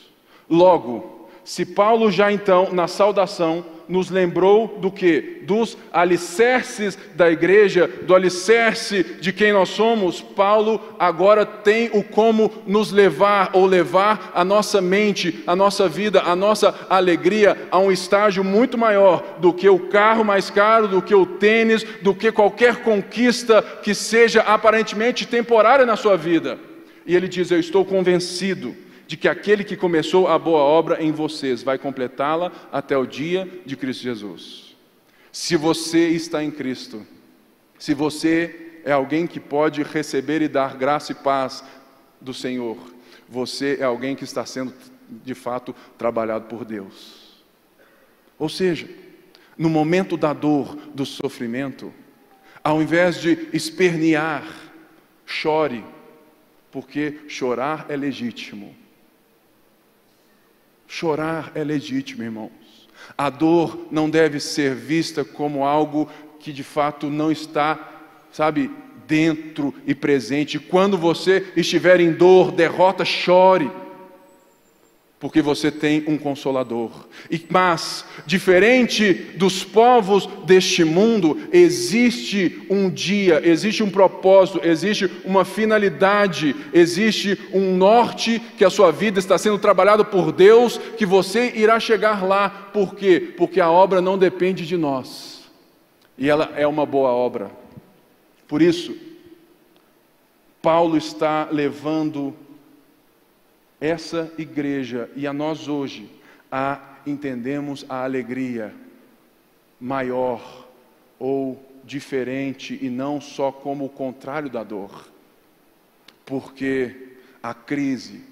[0.49, 5.41] Logo, se Paulo já então, na saudação, nos lembrou do que?
[5.43, 12.51] Dos alicerces da igreja, do alicerce de quem nós somos, Paulo agora tem o como
[12.65, 17.91] nos levar ou levar a nossa mente, a nossa vida, a nossa alegria a um
[17.91, 22.31] estágio muito maior do que o carro mais caro, do que o tênis, do que
[22.31, 26.57] qualquer conquista que seja aparentemente temporária na sua vida.
[27.05, 28.73] E ele diz: Eu estou convencido
[29.07, 33.47] de que aquele que começou a boa obra em vocês vai completá-la até o dia
[33.65, 34.75] de Cristo Jesus.
[35.31, 37.05] Se você está em Cristo,
[37.77, 41.63] se você é alguém que pode receber e dar graça e paz
[42.19, 42.77] do Senhor,
[43.27, 44.73] você é alguém que está sendo
[45.09, 47.43] de fato trabalhado por Deus.
[48.37, 48.87] Ou seja,
[49.57, 51.93] no momento da dor, do sofrimento,
[52.63, 54.45] ao invés de espernear,
[55.25, 55.83] chore,
[56.71, 58.75] porque chorar é legítimo.
[60.95, 62.51] Chorar é legítimo, irmãos.
[63.17, 66.07] A dor não deve ser vista como algo
[66.39, 67.79] que de fato não está,
[68.31, 68.69] sabe,
[69.07, 70.59] dentro e presente.
[70.59, 73.71] Quando você estiver em dor, derrota, chore
[75.23, 76.91] porque você tem um consolador.
[77.31, 85.45] E mas, diferente dos povos deste mundo, existe um dia, existe um propósito, existe uma
[85.45, 91.53] finalidade, existe um norte que a sua vida está sendo trabalhado por Deus, que você
[91.55, 92.49] irá chegar lá.
[92.73, 93.33] Por quê?
[93.37, 95.49] Porque a obra não depende de nós.
[96.17, 97.49] E ela é uma boa obra.
[98.45, 98.93] Por isso,
[100.61, 102.35] Paulo está levando
[103.83, 106.09] essa igreja e a nós hoje
[106.49, 108.73] a entendemos a alegria
[109.77, 110.69] maior
[111.19, 115.09] ou diferente e não só como o contrário da dor.
[116.25, 118.23] Porque a crise,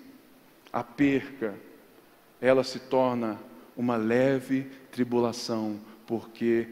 [0.71, 1.53] a perca,
[2.39, 3.37] ela se torna
[3.75, 6.65] uma leve tribulação, porque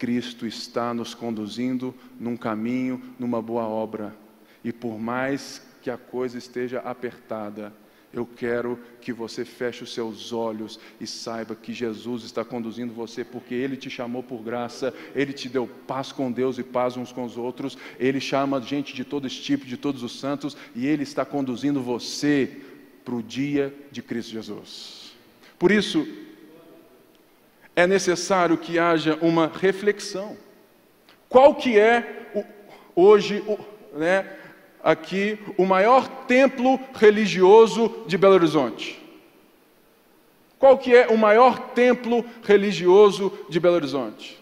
[0.00, 4.16] Cristo está nos conduzindo num caminho, numa boa obra.
[4.64, 7.72] E por mais que a coisa esteja apertada,
[8.12, 13.24] eu quero que você feche os seus olhos e saiba que Jesus está conduzindo você,
[13.24, 17.12] porque Ele te chamou por graça, Ele te deu paz com Deus e paz uns
[17.12, 21.02] com os outros, Ele chama gente de todo tipo, de todos os santos, e Ele
[21.02, 22.60] está conduzindo você
[23.04, 25.12] para o dia de Cristo Jesus.
[25.58, 26.06] Por isso,
[27.74, 30.36] é necessário que haja uma reflexão.
[31.28, 32.44] Qual que é o,
[32.94, 33.58] hoje, o,
[33.96, 34.26] né,
[34.86, 39.02] aqui o maior templo religioso de Belo Horizonte.
[40.60, 44.40] Qual que é o maior templo religioso de Belo Horizonte?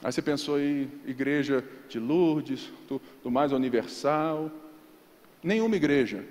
[0.00, 4.48] Aí você pensou em igreja de Lourdes, do, do mais universal.
[5.42, 6.24] Nenhuma igreja.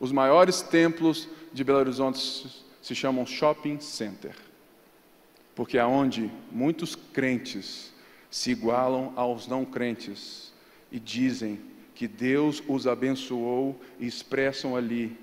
[0.00, 4.34] Os maiores templos de Belo Horizonte se chamam shopping center.
[5.54, 7.92] Porque é onde muitos crentes
[8.30, 10.54] se igualam aos não crentes
[10.90, 11.60] e dizem
[11.98, 15.18] que Deus os abençoou e expressam ali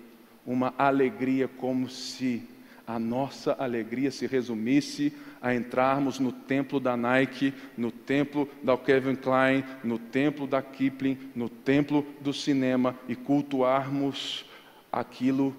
[0.45, 2.43] uma alegria como se
[2.85, 9.15] a nossa alegria se resumisse a entrarmos no templo da Nike, no templo da Kevin
[9.15, 14.43] Klein, no templo da Kipling, no templo do cinema e cultuarmos
[14.91, 15.55] aquilo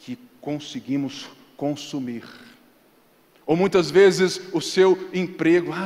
[0.00, 2.24] que conseguimos consumir.
[3.46, 5.70] Ou muitas vezes o seu emprego.
[5.72, 5.84] Ah,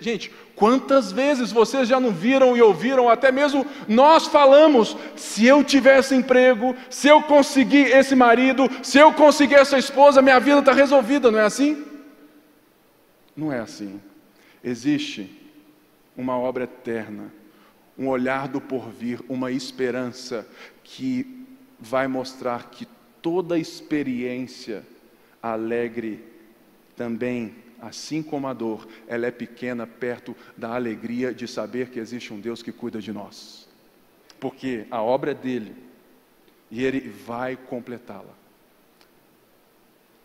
[0.00, 5.64] gente, quantas vezes vocês já não viram e ouviram, até mesmo nós falamos: se eu
[5.64, 10.72] tivesse emprego, se eu conseguir esse marido, se eu conseguir essa esposa, minha vida está
[10.72, 11.84] resolvida, não é assim?
[13.36, 14.00] Não é assim.
[14.62, 15.28] Existe
[16.16, 17.32] uma obra eterna,
[17.98, 20.46] um olhar do porvir, uma esperança
[20.84, 21.44] que
[21.80, 22.86] vai mostrar que
[23.20, 24.84] toda experiência
[25.42, 26.33] alegre
[26.96, 32.32] também, assim como a dor, ela é pequena perto da alegria de saber que existe
[32.32, 33.68] um Deus que cuida de nós.
[34.40, 35.74] Porque a obra é dele
[36.70, 38.34] e ele vai completá-la.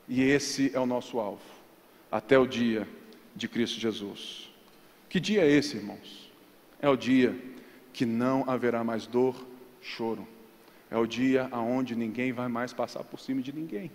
[0.08, 1.44] E esse é o nosso alvo,
[2.12, 2.88] até o dia
[3.36, 4.50] de Cristo Jesus.
[5.08, 6.32] Que dia é esse, irmãos?
[6.82, 7.36] É o dia
[7.94, 9.46] que não haverá mais dor,
[9.82, 10.28] choro.
[10.90, 13.92] É o dia aonde ninguém vai mais passar por cima de ninguém.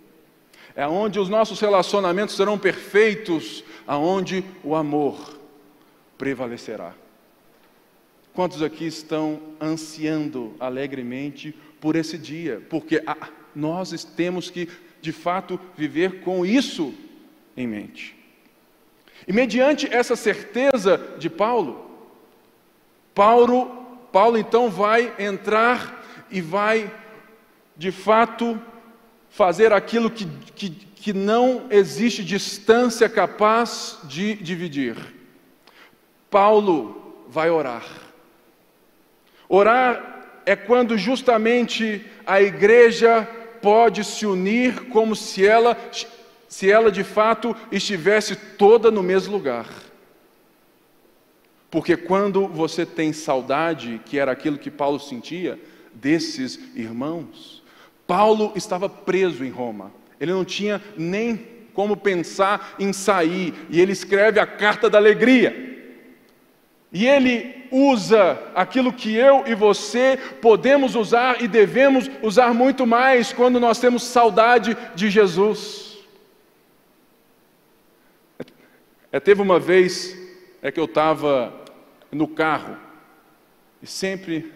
[0.75, 5.37] É onde os nossos relacionamentos serão perfeitos, aonde o amor
[6.17, 6.93] prevalecerá.
[8.33, 12.61] Quantos aqui estão ansiando alegremente por esse dia?
[12.69, 14.67] Porque ah, nós temos que,
[15.01, 16.93] de fato, viver com isso
[17.55, 18.15] em mente.
[19.27, 21.89] E mediante essa certeza de Paulo,
[23.13, 26.91] Paulo, Paulo então vai entrar e vai,
[27.77, 28.61] de fato,
[29.35, 30.25] fazer aquilo que,
[30.55, 34.95] que, que não existe distância capaz de dividir.
[36.31, 37.85] Paulo vai orar.
[39.49, 43.27] Orar é quando justamente a igreja
[43.61, 45.77] pode se unir como se ela,
[46.47, 49.67] se ela de fato estivesse toda no mesmo lugar.
[51.69, 55.59] Porque quando você tem saudade, que era aquilo que Paulo sentia,
[55.93, 57.54] desses irmãos,
[58.07, 59.91] Paulo estava preso em Roma.
[60.19, 65.75] Ele não tinha nem como pensar em sair, e ele escreve a carta da alegria.
[66.91, 73.33] E ele usa aquilo que eu e você podemos usar e devemos usar muito mais
[73.33, 75.97] quando nós temos saudade de Jesus.
[79.11, 80.17] É, teve uma vez
[80.61, 81.53] é que eu estava
[82.11, 82.77] no carro
[83.81, 84.51] e sempre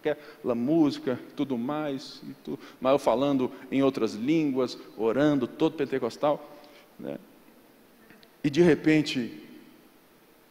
[0.00, 6.58] aquela música, tudo mais, e tudo, mas eu falando em outras línguas, orando, todo pentecostal,
[6.98, 7.18] né?
[8.42, 9.42] E de repente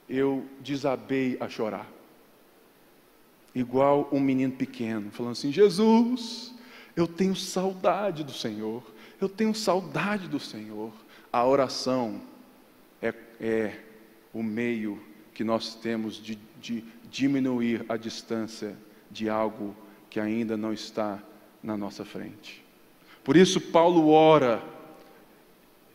[0.08, 1.90] eu desabei a chorar.
[3.54, 6.54] Igual um menino pequeno, falando assim: Jesus,
[6.96, 8.84] eu tenho saudade do Senhor,
[9.20, 10.92] eu tenho saudade do Senhor.
[11.32, 12.22] A oração
[13.02, 13.80] é, é
[14.34, 15.02] o meio
[15.34, 18.76] que nós temos de, de diminuir a distância
[19.10, 19.76] de algo
[20.10, 21.20] que ainda não está
[21.62, 22.64] na nossa frente.
[23.24, 24.62] Por isso, Paulo ora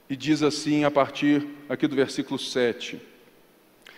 [0.09, 3.01] e diz assim, a partir aqui do versículo 7.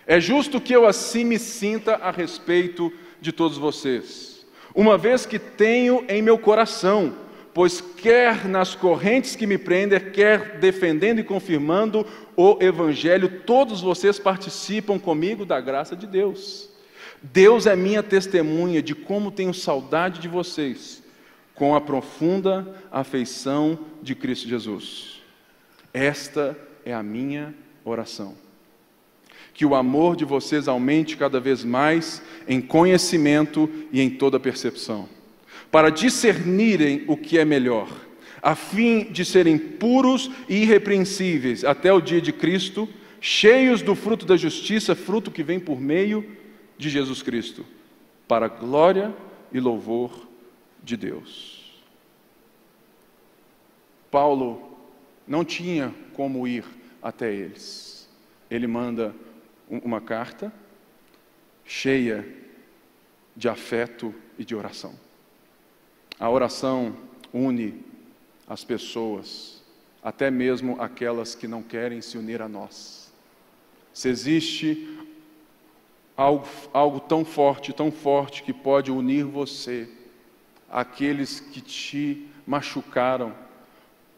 [0.06, 5.38] É justo que eu assim me sinta a respeito de todos vocês, uma vez que
[5.38, 7.14] tenho em meu coração,
[7.52, 12.06] pois quer nas correntes que me prendem, quer defendendo e confirmando
[12.36, 16.68] o Evangelho, todos vocês participam comigo da graça de Deus.
[17.22, 21.02] Deus é minha testemunha de como tenho saudade de vocês,
[21.54, 25.22] com a profunda afeição de Cristo Jesus.
[25.92, 27.54] Esta é a minha
[27.84, 28.46] oração
[29.56, 35.08] que o amor de vocês aumente cada vez mais em conhecimento e em toda percepção,
[35.70, 37.88] para discernirem o que é melhor,
[38.42, 42.86] a fim de serem puros e irrepreensíveis até o dia de Cristo,
[43.18, 46.22] cheios do fruto da justiça, fruto que vem por meio
[46.78, 47.64] de Jesus Cristo,
[48.28, 49.14] para glória
[49.52, 50.26] e louvor
[50.82, 51.82] de Deus.
[54.10, 54.78] Paulo
[55.26, 56.64] não tinha como ir
[57.02, 58.08] até eles.
[58.50, 59.14] Ele manda
[59.68, 60.52] uma carta
[61.64, 62.26] cheia
[63.34, 64.94] de afeto e de oração.
[66.18, 66.96] A oração
[67.32, 67.84] une
[68.46, 69.62] as pessoas,
[70.02, 73.12] até mesmo aquelas que não querem se unir a nós.
[73.92, 74.95] Se existe
[76.16, 79.88] algo, algo tão forte, tão forte que pode unir você
[80.70, 83.32] àqueles que te machucaram,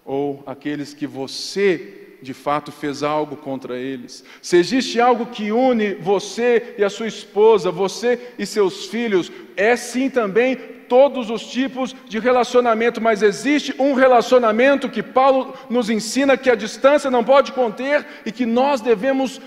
[0.05, 4.24] ou aqueles que você de fato fez algo contra eles.
[4.42, 9.76] Se existe algo que une você e a sua esposa, você e seus filhos, é
[9.76, 10.57] sim também
[10.88, 16.55] todos os tipos de relacionamento, mas existe um relacionamento que Paulo nos ensina que a
[16.55, 19.40] distância não pode conter e que nós devemos,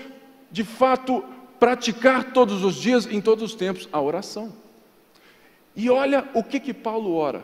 [0.50, 1.24] de fato,
[1.62, 4.52] praticar todos os dias, em todos os tempos, a oração.
[5.76, 7.40] E olha o que que Paulo ora.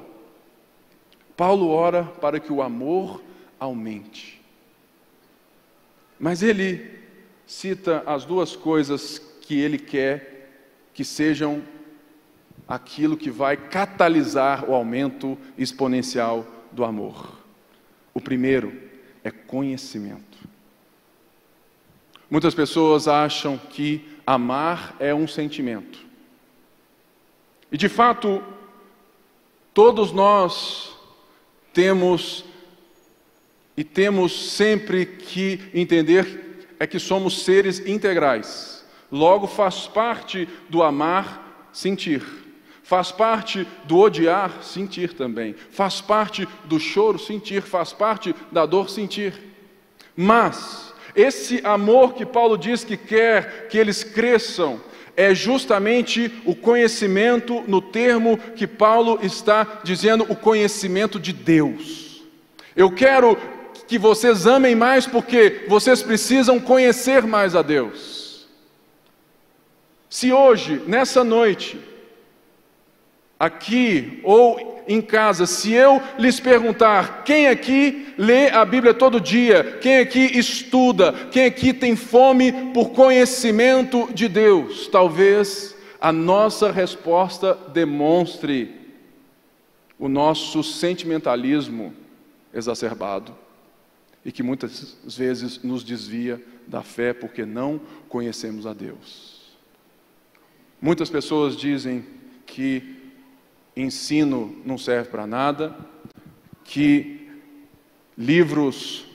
[1.37, 3.23] Paulo ora para que o amor
[3.61, 4.43] aumente.
[6.19, 6.99] Mas ele
[7.47, 10.51] cita as duas coisas que ele quer
[10.93, 11.62] que sejam
[12.66, 17.39] aquilo que vai catalisar o aumento exponencial do amor.
[18.12, 18.83] O primeiro
[19.23, 20.28] é conhecimento.
[22.31, 25.99] Muitas pessoas acham que amar é um sentimento.
[27.72, 28.43] E de fato,
[29.72, 30.95] todos nós
[31.72, 32.45] temos
[33.76, 38.85] e temos sempre que entender é que somos seres integrais.
[39.11, 42.22] Logo, faz parte do amar sentir.
[42.83, 45.55] Faz parte do odiar sentir também.
[45.70, 47.62] Faz parte do choro sentir.
[47.62, 49.35] Faz parte da dor sentir.
[50.16, 50.88] Mas,
[51.19, 54.81] esse amor que Paulo diz que quer que eles cresçam,
[55.16, 62.23] é justamente o conhecimento, no termo que Paulo está dizendo, o conhecimento de Deus.
[62.77, 63.37] Eu quero
[63.89, 68.47] que vocês amem mais porque vocês precisam conhecer mais a Deus.
[70.09, 71.81] Se hoje, nessa noite,
[73.39, 79.78] aqui ou em casa, se eu lhes perguntar quem aqui lê a Bíblia todo dia,
[79.82, 87.55] quem aqui estuda, quem aqui tem fome por conhecimento de Deus, talvez a nossa resposta
[87.72, 88.74] demonstre
[89.99, 91.93] o nosso sentimentalismo
[92.55, 93.36] exacerbado
[94.24, 99.39] e que muitas vezes nos desvia da fé porque não conhecemos a Deus.
[100.80, 102.07] Muitas pessoas dizem
[102.47, 102.97] que
[103.81, 105.76] ensino não serve para nada,
[106.64, 107.31] que
[108.16, 109.07] livros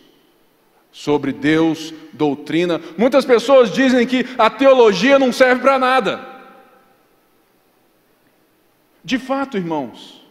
[0.91, 6.33] sobre Deus, doutrina, muitas pessoas dizem que a teologia não serve para nada.
[9.03, 10.23] De fato, irmãos,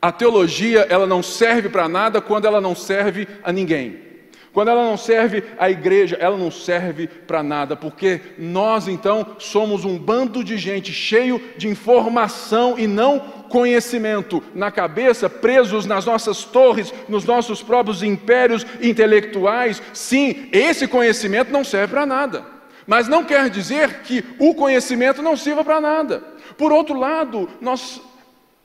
[0.00, 4.11] a teologia ela não serve para nada quando ela não serve a ninguém.
[4.52, 9.84] Quando ela não serve à igreja, ela não serve para nada, porque nós então somos
[9.84, 16.44] um bando de gente cheio de informação e não conhecimento na cabeça, presos nas nossas
[16.44, 19.80] torres, nos nossos próprios impérios intelectuais.
[19.94, 22.44] Sim, esse conhecimento não serve para nada.
[22.86, 26.22] Mas não quer dizer que o conhecimento não sirva para nada.
[26.58, 28.00] Por outro lado, nós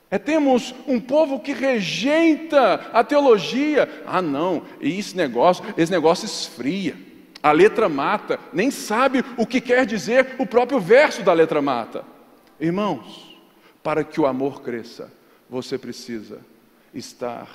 [0.10, 4.04] é, temos um povo que rejeita a teologia.
[4.06, 6.96] Ah, não, esse negócio, esse negócio esfria.
[7.44, 12.04] A letra mata, nem sabe o que quer dizer o próprio verso da letra mata.
[12.60, 13.38] Irmãos,
[13.84, 15.12] para que o amor cresça,
[15.50, 16.40] você precisa
[16.94, 17.48] estar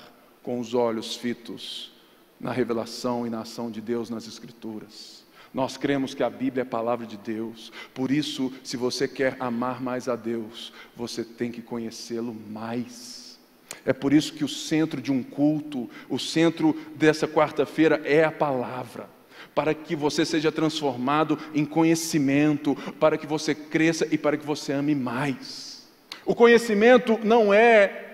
[0.43, 1.93] com os olhos fitos
[2.39, 5.25] na revelação e na ação de Deus nas Escrituras.
[5.53, 9.37] Nós cremos que a Bíblia é a palavra de Deus, por isso, se você quer
[9.39, 13.39] amar mais a Deus, você tem que conhecê-lo mais.
[13.85, 18.33] É por isso que o centro de um culto, o centro dessa quarta-feira é a
[18.33, 19.09] palavra
[19.55, 24.73] para que você seja transformado em conhecimento, para que você cresça e para que você
[24.73, 25.87] ame mais.
[26.25, 28.09] O conhecimento não é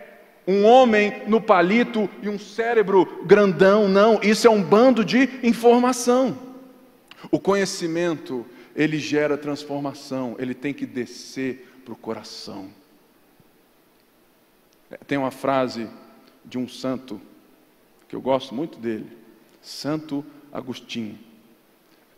[0.47, 6.48] um homem no palito e um cérebro grandão, não, isso é um bando de informação.
[7.31, 12.71] O conhecimento, ele gera transformação, ele tem que descer para o coração.
[14.91, 15.89] É, tem uma frase
[16.45, 17.21] de um santo,
[18.09, 19.11] que eu gosto muito dele,
[19.61, 21.19] Santo Agostinho,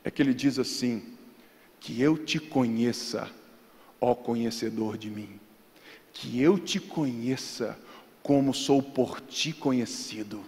[0.04, 1.02] é que ele diz assim:
[1.80, 3.30] Que eu te conheça,
[4.00, 5.40] ó conhecedor de mim,
[6.12, 7.78] que eu te conheça
[8.22, 10.44] como sou por ti conhecido.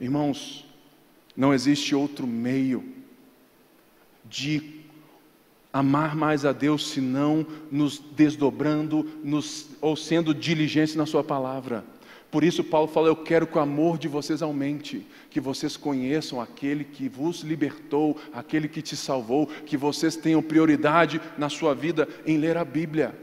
[0.00, 0.67] Irmãos,
[1.38, 2.84] não existe outro meio
[4.24, 4.80] de
[5.72, 11.84] amar mais a Deus senão nos desdobrando nos, ou sendo diligentes na Sua palavra.
[12.28, 16.40] Por isso, Paulo fala: Eu quero que o amor de vocês aumente, que vocês conheçam
[16.40, 22.08] aquele que vos libertou, aquele que te salvou, que vocês tenham prioridade na sua vida
[22.26, 23.16] em ler a Bíblia.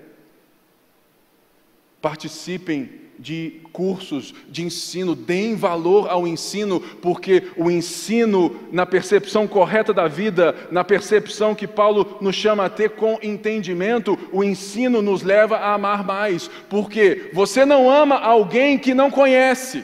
[2.01, 9.93] Participem de cursos de ensino, deem valor ao ensino, porque o ensino, na percepção correta
[9.93, 15.24] da vida, na percepção que Paulo nos chama a ter com entendimento, o ensino nos
[15.24, 19.84] leva a amar mais, porque você não ama alguém que não conhece.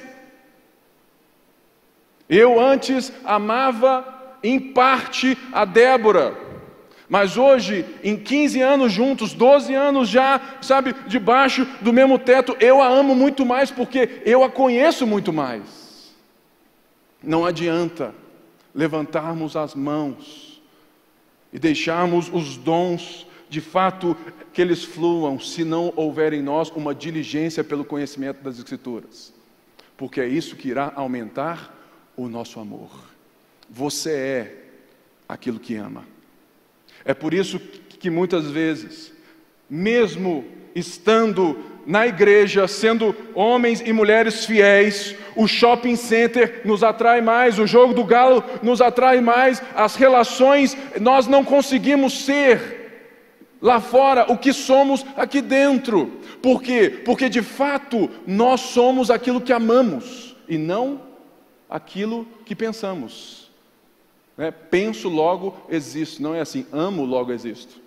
[2.30, 6.51] Eu antes amava em parte a Débora,
[7.12, 12.82] mas hoje, em 15 anos juntos, 12 anos já, sabe, debaixo do mesmo teto, eu
[12.82, 16.16] a amo muito mais porque eu a conheço muito mais.
[17.22, 18.16] Não adianta
[18.74, 20.62] levantarmos as mãos
[21.52, 24.16] e deixarmos os dons, de fato,
[24.54, 29.34] que eles fluam, se não houver em nós uma diligência pelo conhecimento das Escrituras,
[29.98, 31.78] porque é isso que irá aumentar
[32.16, 32.90] o nosso amor.
[33.70, 34.66] Você é
[35.28, 36.06] aquilo que ama.
[37.06, 39.14] É por isso que muitas vezes,
[39.70, 40.46] mesmo
[40.76, 47.66] estando na igreja, sendo homens e mulheres fiéis, o shopping center nos atrai mais, o
[47.66, 52.82] jogo do galo nos atrai mais, as relações, nós não conseguimos ser
[53.62, 56.08] lá fora o que somos aqui dentro.
[56.42, 57.02] Por quê?
[57.06, 61.02] Porque de fato nós somos aquilo que amamos e não
[61.70, 63.41] aquilo que pensamos.
[64.42, 64.50] Né?
[64.50, 66.20] Penso, logo existo.
[66.20, 67.80] Não é assim, amo, logo existo.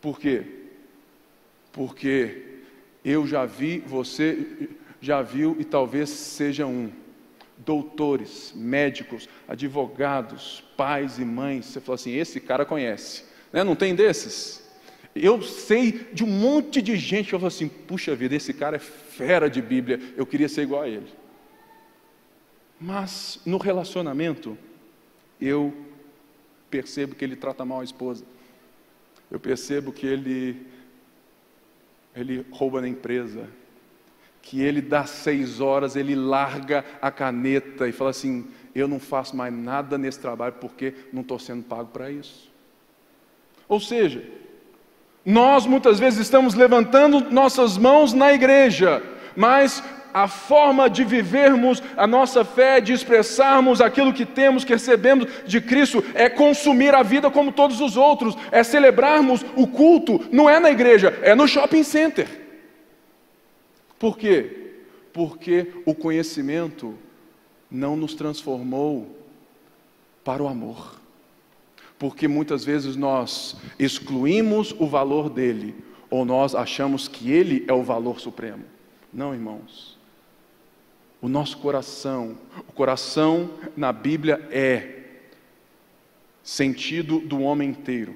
[0.00, 0.44] Por quê?
[1.72, 2.60] Porque
[3.04, 4.68] eu já vi, você
[5.00, 6.92] já viu e talvez seja um.
[7.58, 11.66] Doutores, médicos, advogados, pais e mães.
[11.66, 13.24] Você fala assim: esse cara conhece.
[13.52, 13.64] Né?
[13.64, 14.64] Não tem desses?
[15.12, 18.78] Eu sei de um monte de gente que fala assim: puxa vida, esse cara é
[18.78, 21.08] fera de Bíblia, eu queria ser igual a ele.
[22.80, 24.56] Mas no relacionamento,
[25.46, 25.74] eu
[26.70, 28.24] percebo que ele trata mal a esposa.
[29.30, 30.66] Eu percebo que ele,
[32.14, 33.48] ele rouba na empresa.
[34.40, 39.36] Que ele dá seis horas, ele larga a caneta e fala assim: Eu não faço
[39.36, 42.50] mais nada nesse trabalho porque não estou sendo pago para isso.
[43.68, 44.22] Ou seja,
[45.24, 49.02] nós muitas vezes estamos levantando nossas mãos na igreja,
[49.36, 49.82] mas
[50.12, 55.60] a forma de vivermos a nossa fé, de expressarmos aquilo que temos, que recebemos de
[55.60, 60.60] Cristo, é consumir a vida como todos os outros, é celebrarmos o culto, não é
[60.60, 62.28] na igreja, é no shopping center.
[63.98, 64.74] Por quê?
[65.12, 66.94] Porque o conhecimento
[67.70, 69.16] não nos transformou
[70.24, 71.00] para o amor.
[71.98, 75.74] Porque muitas vezes nós excluímos o valor dele,
[76.10, 78.64] ou nós achamos que ele é o valor supremo.
[79.12, 79.91] Não, irmãos
[81.22, 82.36] o nosso coração.
[82.68, 84.98] O coração na Bíblia é
[86.42, 88.14] sentido do homem inteiro.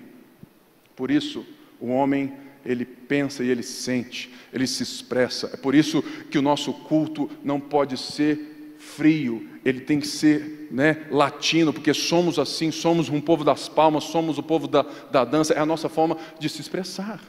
[0.96, 1.46] Por isso,
[1.80, 2.34] o homem
[2.64, 5.50] ele pensa e ele sente, ele se expressa.
[5.54, 10.68] É por isso que o nosso culto não pode ser frio, ele tem que ser
[10.70, 15.24] né, latino, porque somos assim, somos um povo das palmas, somos o povo da, da
[15.24, 17.20] dança, é a nossa forma de se expressar.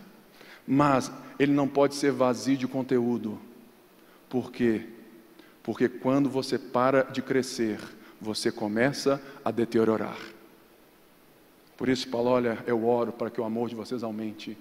[0.68, 3.40] Mas ele não pode ser vazio de conteúdo,
[4.28, 4.97] porque
[5.68, 7.78] porque quando você para de crescer,
[8.22, 10.18] você começa a deteriorar.
[11.76, 14.58] Por isso, Paulo, olha, eu oro para que o amor de vocês aumente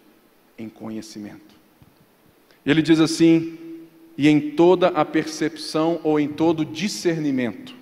[0.59, 1.55] em conhecimento.
[2.67, 3.87] Ele diz assim:
[4.19, 7.73] e em toda a percepção ou em todo discernimento.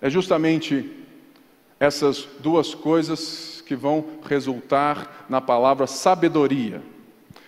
[0.00, 0.90] É justamente
[1.78, 6.82] essas duas coisas que vão resultar na palavra sabedoria.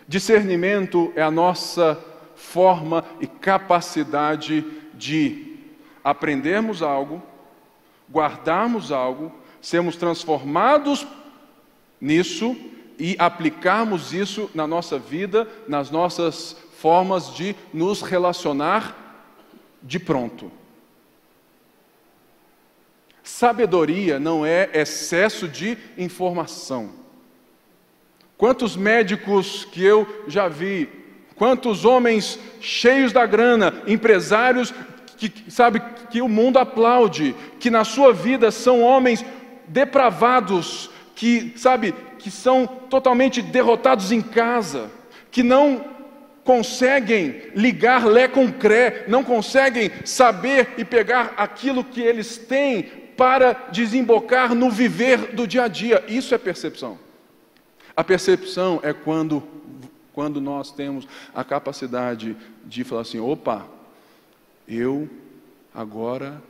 [0.06, 1.98] Discernimento é a nossa
[2.34, 5.56] forma e capacidade de
[6.02, 7.22] aprendermos algo,
[8.10, 11.06] guardarmos algo, sermos transformados
[12.00, 12.56] nisso
[12.98, 19.28] e aplicarmos isso na nossa vida, nas nossas formas de nos relacionar
[19.82, 20.50] de pronto.
[23.22, 27.01] Sabedoria não é excesso de informação.
[28.42, 30.88] Quantos médicos que eu já vi,
[31.36, 34.74] quantos homens cheios da grana, empresários
[35.16, 35.80] que sabe
[36.10, 39.24] que o mundo aplaude, que na sua vida são homens
[39.68, 44.90] depravados, que sabe que são totalmente derrotados em casa,
[45.30, 45.84] que não
[46.42, 52.82] conseguem ligar lé com cré, não conseguem saber e pegar aquilo que eles têm
[53.16, 56.02] para desembocar no viver do dia a dia.
[56.08, 57.11] Isso é percepção.
[57.96, 59.42] A percepção é quando,
[60.12, 63.66] quando nós temos a capacidade de falar assim: opa,
[64.66, 65.08] eu
[65.74, 66.42] agora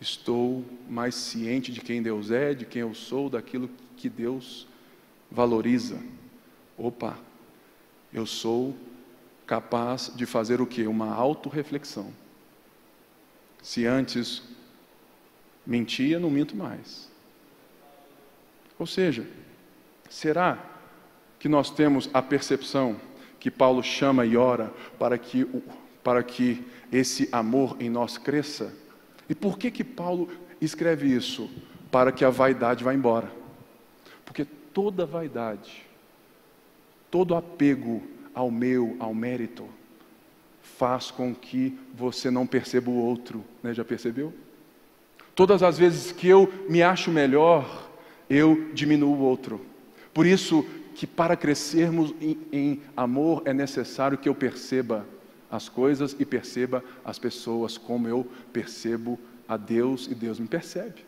[0.00, 4.66] estou mais ciente de quem Deus é, de quem eu sou, daquilo que Deus
[5.30, 5.98] valoriza.
[6.76, 7.18] Opa,
[8.12, 8.76] eu sou
[9.46, 10.86] capaz de fazer o que?
[10.86, 12.12] Uma autorreflexão.
[13.62, 14.42] Se antes
[15.66, 17.10] mentia, não minto mais.
[18.78, 19.26] Ou seja,
[20.08, 20.69] será
[21.40, 22.96] que nós temos a percepção
[23.40, 25.46] que Paulo chama e ora para que,
[26.04, 26.62] para que
[26.92, 28.72] esse amor em nós cresça.
[29.28, 30.28] E por que que Paulo
[30.60, 31.50] escreve isso?
[31.90, 33.32] Para que a vaidade vá embora.
[34.24, 35.82] Porque toda vaidade,
[37.10, 38.02] todo apego
[38.34, 39.66] ao meu, ao mérito,
[40.60, 43.72] faz com que você não perceba o outro, né?
[43.72, 44.32] já percebeu?
[45.34, 47.88] Todas as vezes que eu me acho melhor,
[48.28, 49.64] eu diminuo o outro.
[50.12, 50.66] Por isso
[51.00, 55.06] que para crescermos em, em amor é necessário que eu perceba
[55.50, 61.06] as coisas e perceba as pessoas como eu percebo a Deus e Deus me percebe.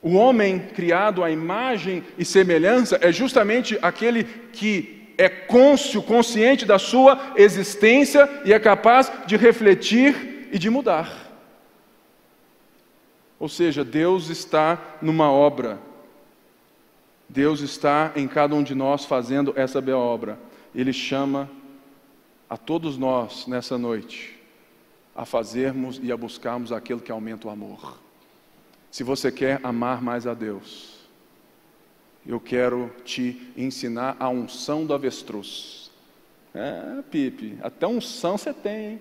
[0.00, 6.78] O homem criado à imagem e semelhança é justamente aquele que é cônscio, consciente da
[6.78, 11.10] sua existência e é capaz de refletir e de mudar.
[13.40, 15.89] Ou seja, Deus está numa obra
[17.32, 20.36] Deus está em cada um de nós fazendo essa bela obra.
[20.74, 21.48] Ele chama
[22.48, 24.36] a todos nós nessa noite
[25.14, 28.00] a fazermos e a buscarmos aquilo que aumenta o amor.
[28.90, 31.06] Se você quer amar mais a Deus,
[32.26, 35.88] eu quero te ensinar a unção do avestruz.
[36.52, 39.00] É, Pipe, até unção você tem, hein?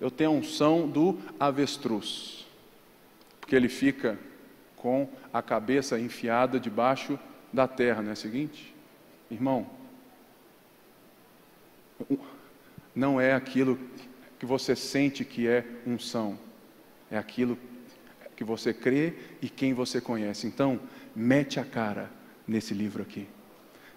[0.00, 2.46] Eu tenho a unção do avestruz,
[3.38, 4.18] porque ele fica
[4.76, 7.18] com a cabeça enfiada debaixo
[7.54, 8.74] da terra, não é o seguinte?
[9.30, 9.70] Irmão,
[12.94, 13.78] não é aquilo
[14.38, 16.36] que você sente que é unção,
[17.08, 17.56] é aquilo
[18.34, 20.48] que você crê e quem você conhece.
[20.48, 20.80] Então,
[21.14, 22.10] mete a cara
[22.46, 23.28] nesse livro aqui.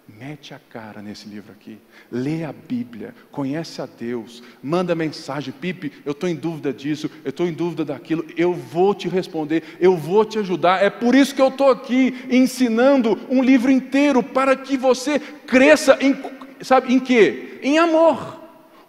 [0.08, 1.78] Mete a cara nesse livro aqui,
[2.10, 7.28] lê a Bíblia, conhece a Deus, manda mensagem, Pipe, eu estou em dúvida disso, eu
[7.28, 10.82] estou em dúvida daquilo, eu vou te responder, eu vou te ajudar.
[10.82, 15.98] É por isso que eu estou aqui ensinando um livro inteiro para que você cresça
[16.00, 16.16] em,
[16.62, 17.58] sabe, em quê?
[17.62, 18.40] Em amor,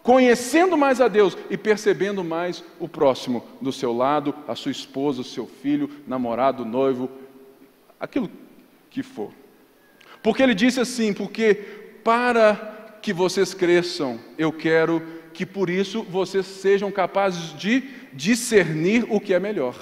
[0.02, 5.20] conhecendo mais a Deus e percebendo mais o próximo do seu lado, a sua esposa,
[5.20, 7.10] o seu filho, namorado, noivo,
[8.00, 8.32] aquilo
[8.90, 9.39] que for.
[10.22, 11.54] Porque ele disse assim: porque
[12.04, 15.02] para que vocês cresçam, eu quero
[15.34, 19.76] que por isso vocês sejam capazes de discernir o que é melhor,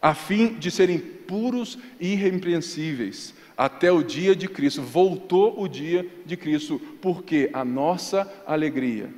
[0.00, 4.82] a fim de serem puros e irrepreensíveis até o dia de Cristo.
[4.82, 9.10] Voltou o dia de Cristo, porque a nossa alegria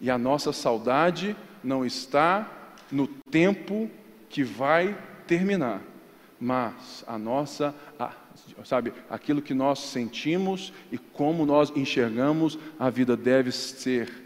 [0.00, 3.88] e a nossa saudade não está no tempo
[4.28, 4.96] que vai
[5.26, 5.80] terminar,
[6.38, 7.74] mas a nossa
[8.64, 14.24] sabe, aquilo que nós sentimos e como nós enxergamos a vida deve ser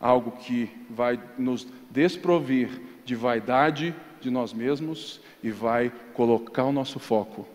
[0.00, 6.98] algo que vai nos desprovir de vaidade de nós mesmos e vai colocar o nosso
[6.98, 7.46] foco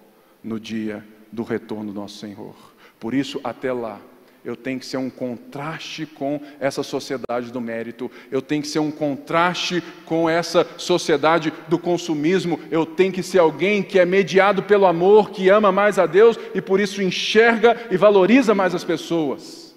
[0.44, 2.56] no dia do retorno do nosso Senhor.
[3.00, 4.00] Por isso, até lá,
[4.44, 8.80] eu tenho que ser um contraste com essa sociedade do mérito, eu tenho que ser
[8.80, 14.64] um contraste com essa sociedade do consumismo, eu tenho que ser alguém que é mediado
[14.64, 18.84] pelo amor, que ama mais a Deus e por isso enxerga e valoriza mais as
[18.84, 19.76] pessoas.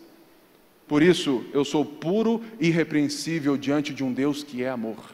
[0.86, 5.12] Por isso, eu sou puro e irrepreensível diante de um Deus que é amor.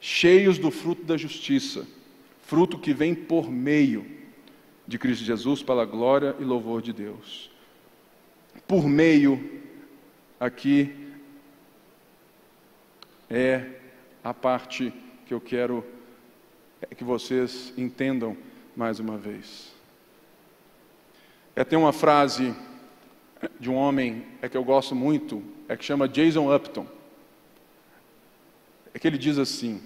[0.00, 1.86] Cheios do fruto da justiça,
[2.42, 4.17] fruto que vem por meio
[4.88, 7.50] de Cristo Jesus para a glória e louvor de Deus.
[8.66, 9.62] Por meio,
[10.40, 11.12] aqui,
[13.28, 13.66] é
[14.24, 14.90] a parte
[15.26, 15.84] que eu quero
[16.96, 18.34] que vocês entendam
[18.74, 19.74] mais uma vez.
[21.54, 22.54] É, tem uma frase
[23.60, 26.86] de um homem é que eu gosto muito, é que chama Jason Upton.
[28.94, 29.82] É que ele diz assim: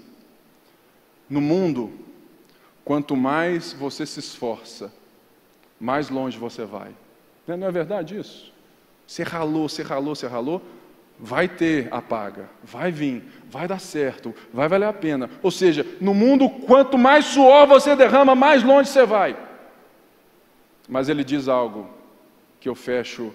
[1.28, 1.92] No mundo
[2.84, 4.92] Quanto mais você se esforça,
[5.80, 6.90] mais longe você vai.
[7.46, 8.52] Né, não é verdade isso?
[9.06, 10.62] Você ralou, você ralou, você ralou,
[11.18, 15.30] vai ter a paga, vai vir, vai dar certo, vai valer a pena.
[15.42, 19.36] Ou seja, no mundo, quanto mais suor você derrama, mais longe você vai.
[20.88, 21.88] Mas ele diz algo
[22.58, 23.32] que eu fecho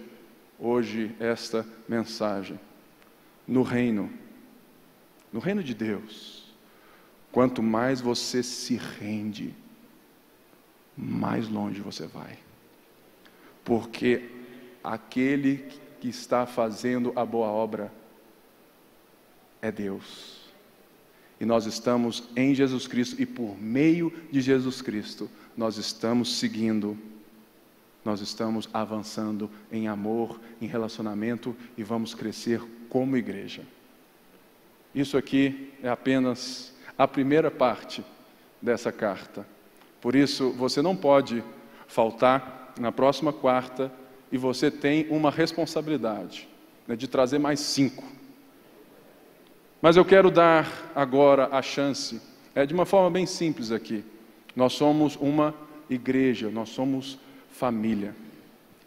[0.60, 2.60] hoje esta mensagem.
[3.48, 4.12] No reino,
[5.32, 6.37] no reino de Deus,
[7.38, 9.54] Quanto mais você se rende,
[10.98, 12.36] mais longe você vai.
[13.64, 14.28] Porque
[14.84, 15.64] aquele
[16.02, 17.94] que está fazendo a boa obra
[19.62, 20.50] é Deus.
[21.40, 26.98] E nós estamos em Jesus Cristo, e por meio de Jesus Cristo, nós estamos seguindo,
[28.04, 33.62] nós estamos avançando em amor, em relacionamento e vamos crescer como igreja.
[34.96, 38.04] Isso aqui é apenas a primeira parte
[38.62, 39.46] dessa carta.
[40.02, 41.44] Por isso, você não pode
[41.88, 43.92] faltar na próxima quarta
[44.32, 46.48] e você tem uma responsabilidade
[46.88, 48.04] né, de trazer mais cinco.
[49.82, 52.22] Mas eu quero dar agora a chance,
[52.56, 54.04] é de uma forma bem simples aqui.
[54.56, 55.54] Nós somos uma
[55.90, 57.20] igreja, nós somos
[57.52, 58.16] família.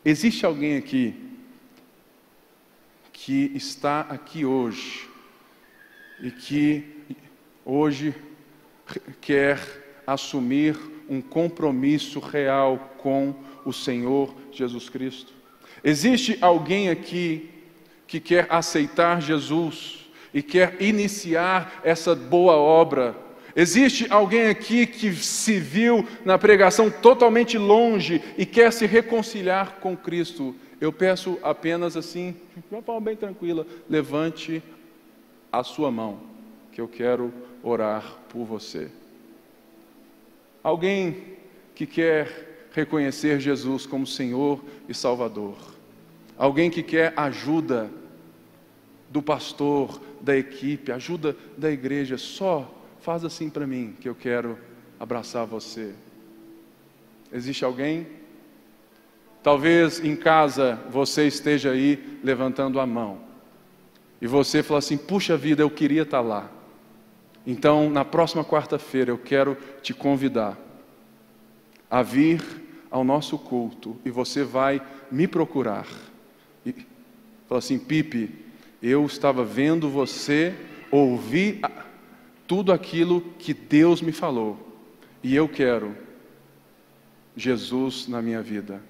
[0.05, 1.15] Existe alguém aqui
[3.13, 5.09] que está aqui hoje
[6.21, 7.01] e que
[7.65, 8.15] hoje
[9.21, 9.59] quer
[10.07, 10.77] assumir
[11.09, 13.35] um compromisso real com
[13.65, 15.33] o Senhor Jesus Cristo?
[15.83, 17.51] Existe alguém aqui
[18.07, 23.17] que quer aceitar Jesus e quer iniciar essa boa obra?
[23.55, 29.97] Existe alguém aqui que se viu na pregação totalmente longe e quer se reconciliar com
[29.97, 30.55] Cristo?
[30.81, 34.63] Eu peço apenas assim, de uma forma bem tranquila, levante
[35.53, 36.21] a sua mão,
[36.73, 37.33] que eu quero
[37.63, 38.89] orar por você.
[40.63, 41.37] Alguém
[41.75, 45.57] que quer reconhecer Jesus como Senhor e Salvador.
[46.37, 47.91] Alguém que quer ajuda
[49.09, 54.59] do pastor, da equipe, ajuda da igreja, só faz assim para mim que eu quero
[54.99, 55.95] abraçar você.
[57.33, 58.07] Existe alguém?
[59.43, 63.19] Talvez em casa você esteja aí levantando a mão
[64.21, 66.51] e você fala assim: puxa vida, eu queria estar lá.
[67.47, 70.59] Então, na próxima quarta-feira, eu quero te convidar
[71.91, 72.43] a vir
[72.91, 75.87] ao nosso culto e você vai me procurar.
[76.65, 76.75] E
[77.49, 78.31] fala assim: Pipe,
[78.83, 80.55] eu estava vendo você,
[80.91, 81.61] ouvi
[82.47, 84.59] tudo aquilo que Deus me falou
[85.23, 85.97] e eu quero
[87.37, 88.83] Jesus na minha vida.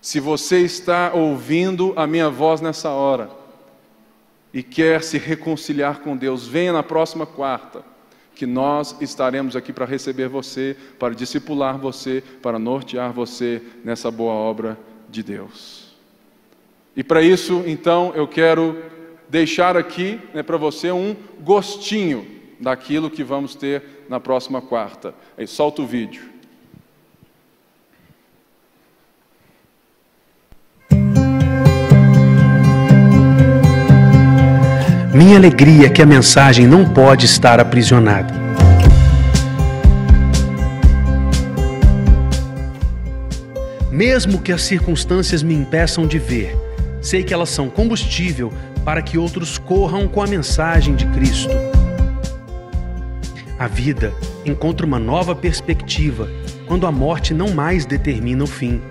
[0.00, 3.43] Se você está ouvindo a minha voz nessa hora
[4.54, 7.82] e quer se reconciliar com Deus, venha na próxima quarta,
[8.36, 14.32] que nós estaremos aqui para receber você, para discipular você, para nortear você nessa boa
[14.32, 14.78] obra
[15.10, 15.92] de Deus.
[16.96, 18.80] E para isso, então, eu quero
[19.28, 22.24] deixar aqui né, para você um gostinho
[22.60, 25.12] daquilo que vamos ter na próxima quarta.
[25.36, 26.33] Aí, solta o vídeo.
[35.14, 38.34] Minha alegria é que a mensagem não pode estar aprisionada.
[43.92, 46.58] Mesmo que as circunstâncias me impeçam de ver,
[47.00, 48.52] sei que elas são combustível
[48.84, 51.54] para que outros corram com a mensagem de Cristo.
[53.56, 54.12] A vida
[54.44, 56.28] encontra uma nova perspectiva
[56.66, 58.82] quando a morte não mais determina o fim.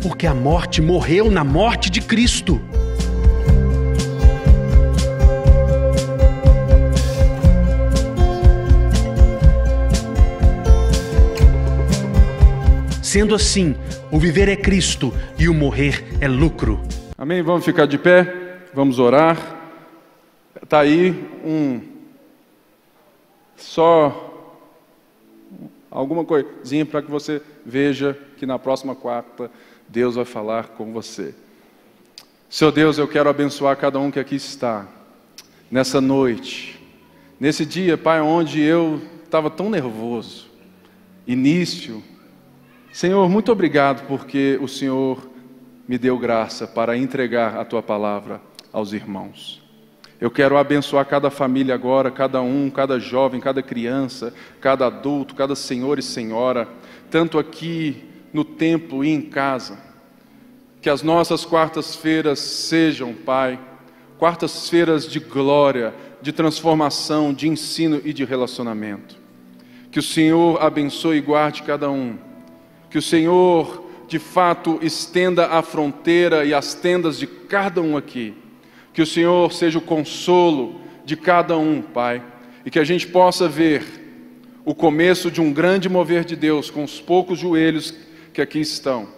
[0.00, 2.58] Porque a morte morreu na morte de Cristo.
[13.12, 13.76] Sendo assim,
[14.10, 16.80] o viver é Cristo e o morrer é lucro.
[17.18, 17.42] Amém?
[17.42, 19.36] Vamos ficar de pé, vamos orar.
[20.62, 21.10] Está aí
[21.44, 21.82] um.
[23.54, 24.56] Só
[25.90, 29.50] alguma coisinha para que você veja que na próxima quarta
[29.86, 31.34] Deus vai falar com você.
[32.48, 34.86] Seu Deus, eu quero abençoar cada um que aqui está,
[35.70, 36.82] nessa noite,
[37.38, 40.48] nesse dia, Pai, onde eu estava tão nervoso,
[41.26, 42.02] início,
[42.92, 45.26] Senhor, muito obrigado porque o Senhor
[45.88, 48.38] me deu graça para entregar a tua palavra
[48.70, 49.62] aos irmãos.
[50.20, 55.56] Eu quero abençoar cada família agora, cada um, cada jovem, cada criança, cada adulto, cada
[55.56, 56.68] senhor e senhora,
[57.10, 59.78] tanto aqui no templo e em casa.
[60.82, 63.58] Que as nossas quartas-feiras sejam, Pai,
[64.18, 69.16] quartas-feiras de glória, de transformação, de ensino e de relacionamento.
[69.90, 72.31] Que o Senhor abençoe e guarde cada um
[72.92, 78.34] que o Senhor, de fato, estenda a fronteira e as tendas de cada um aqui.
[78.92, 82.22] Que o Senhor seja o consolo de cada um, Pai.
[82.66, 83.82] E que a gente possa ver
[84.62, 87.94] o começo de um grande mover de Deus com os poucos joelhos
[88.34, 89.08] que aqui estão,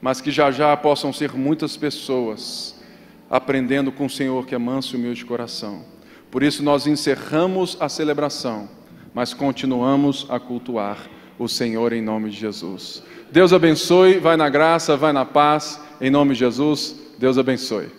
[0.00, 2.80] mas que já já possam ser muitas pessoas
[3.28, 5.84] aprendendo com o Senhor que é manso e humilde de coração.
[6.30, 8.68] Por isso nós encerramos a celebração,
[9.12, 13.02] mas continuamos a cultuar o Senhor em nome de Jesus.
[13.30, 16.96] Deus abençoe, vai na graça, vai na paz, em nome de Jesus.
[17.18, 17.97] Deus abençoe.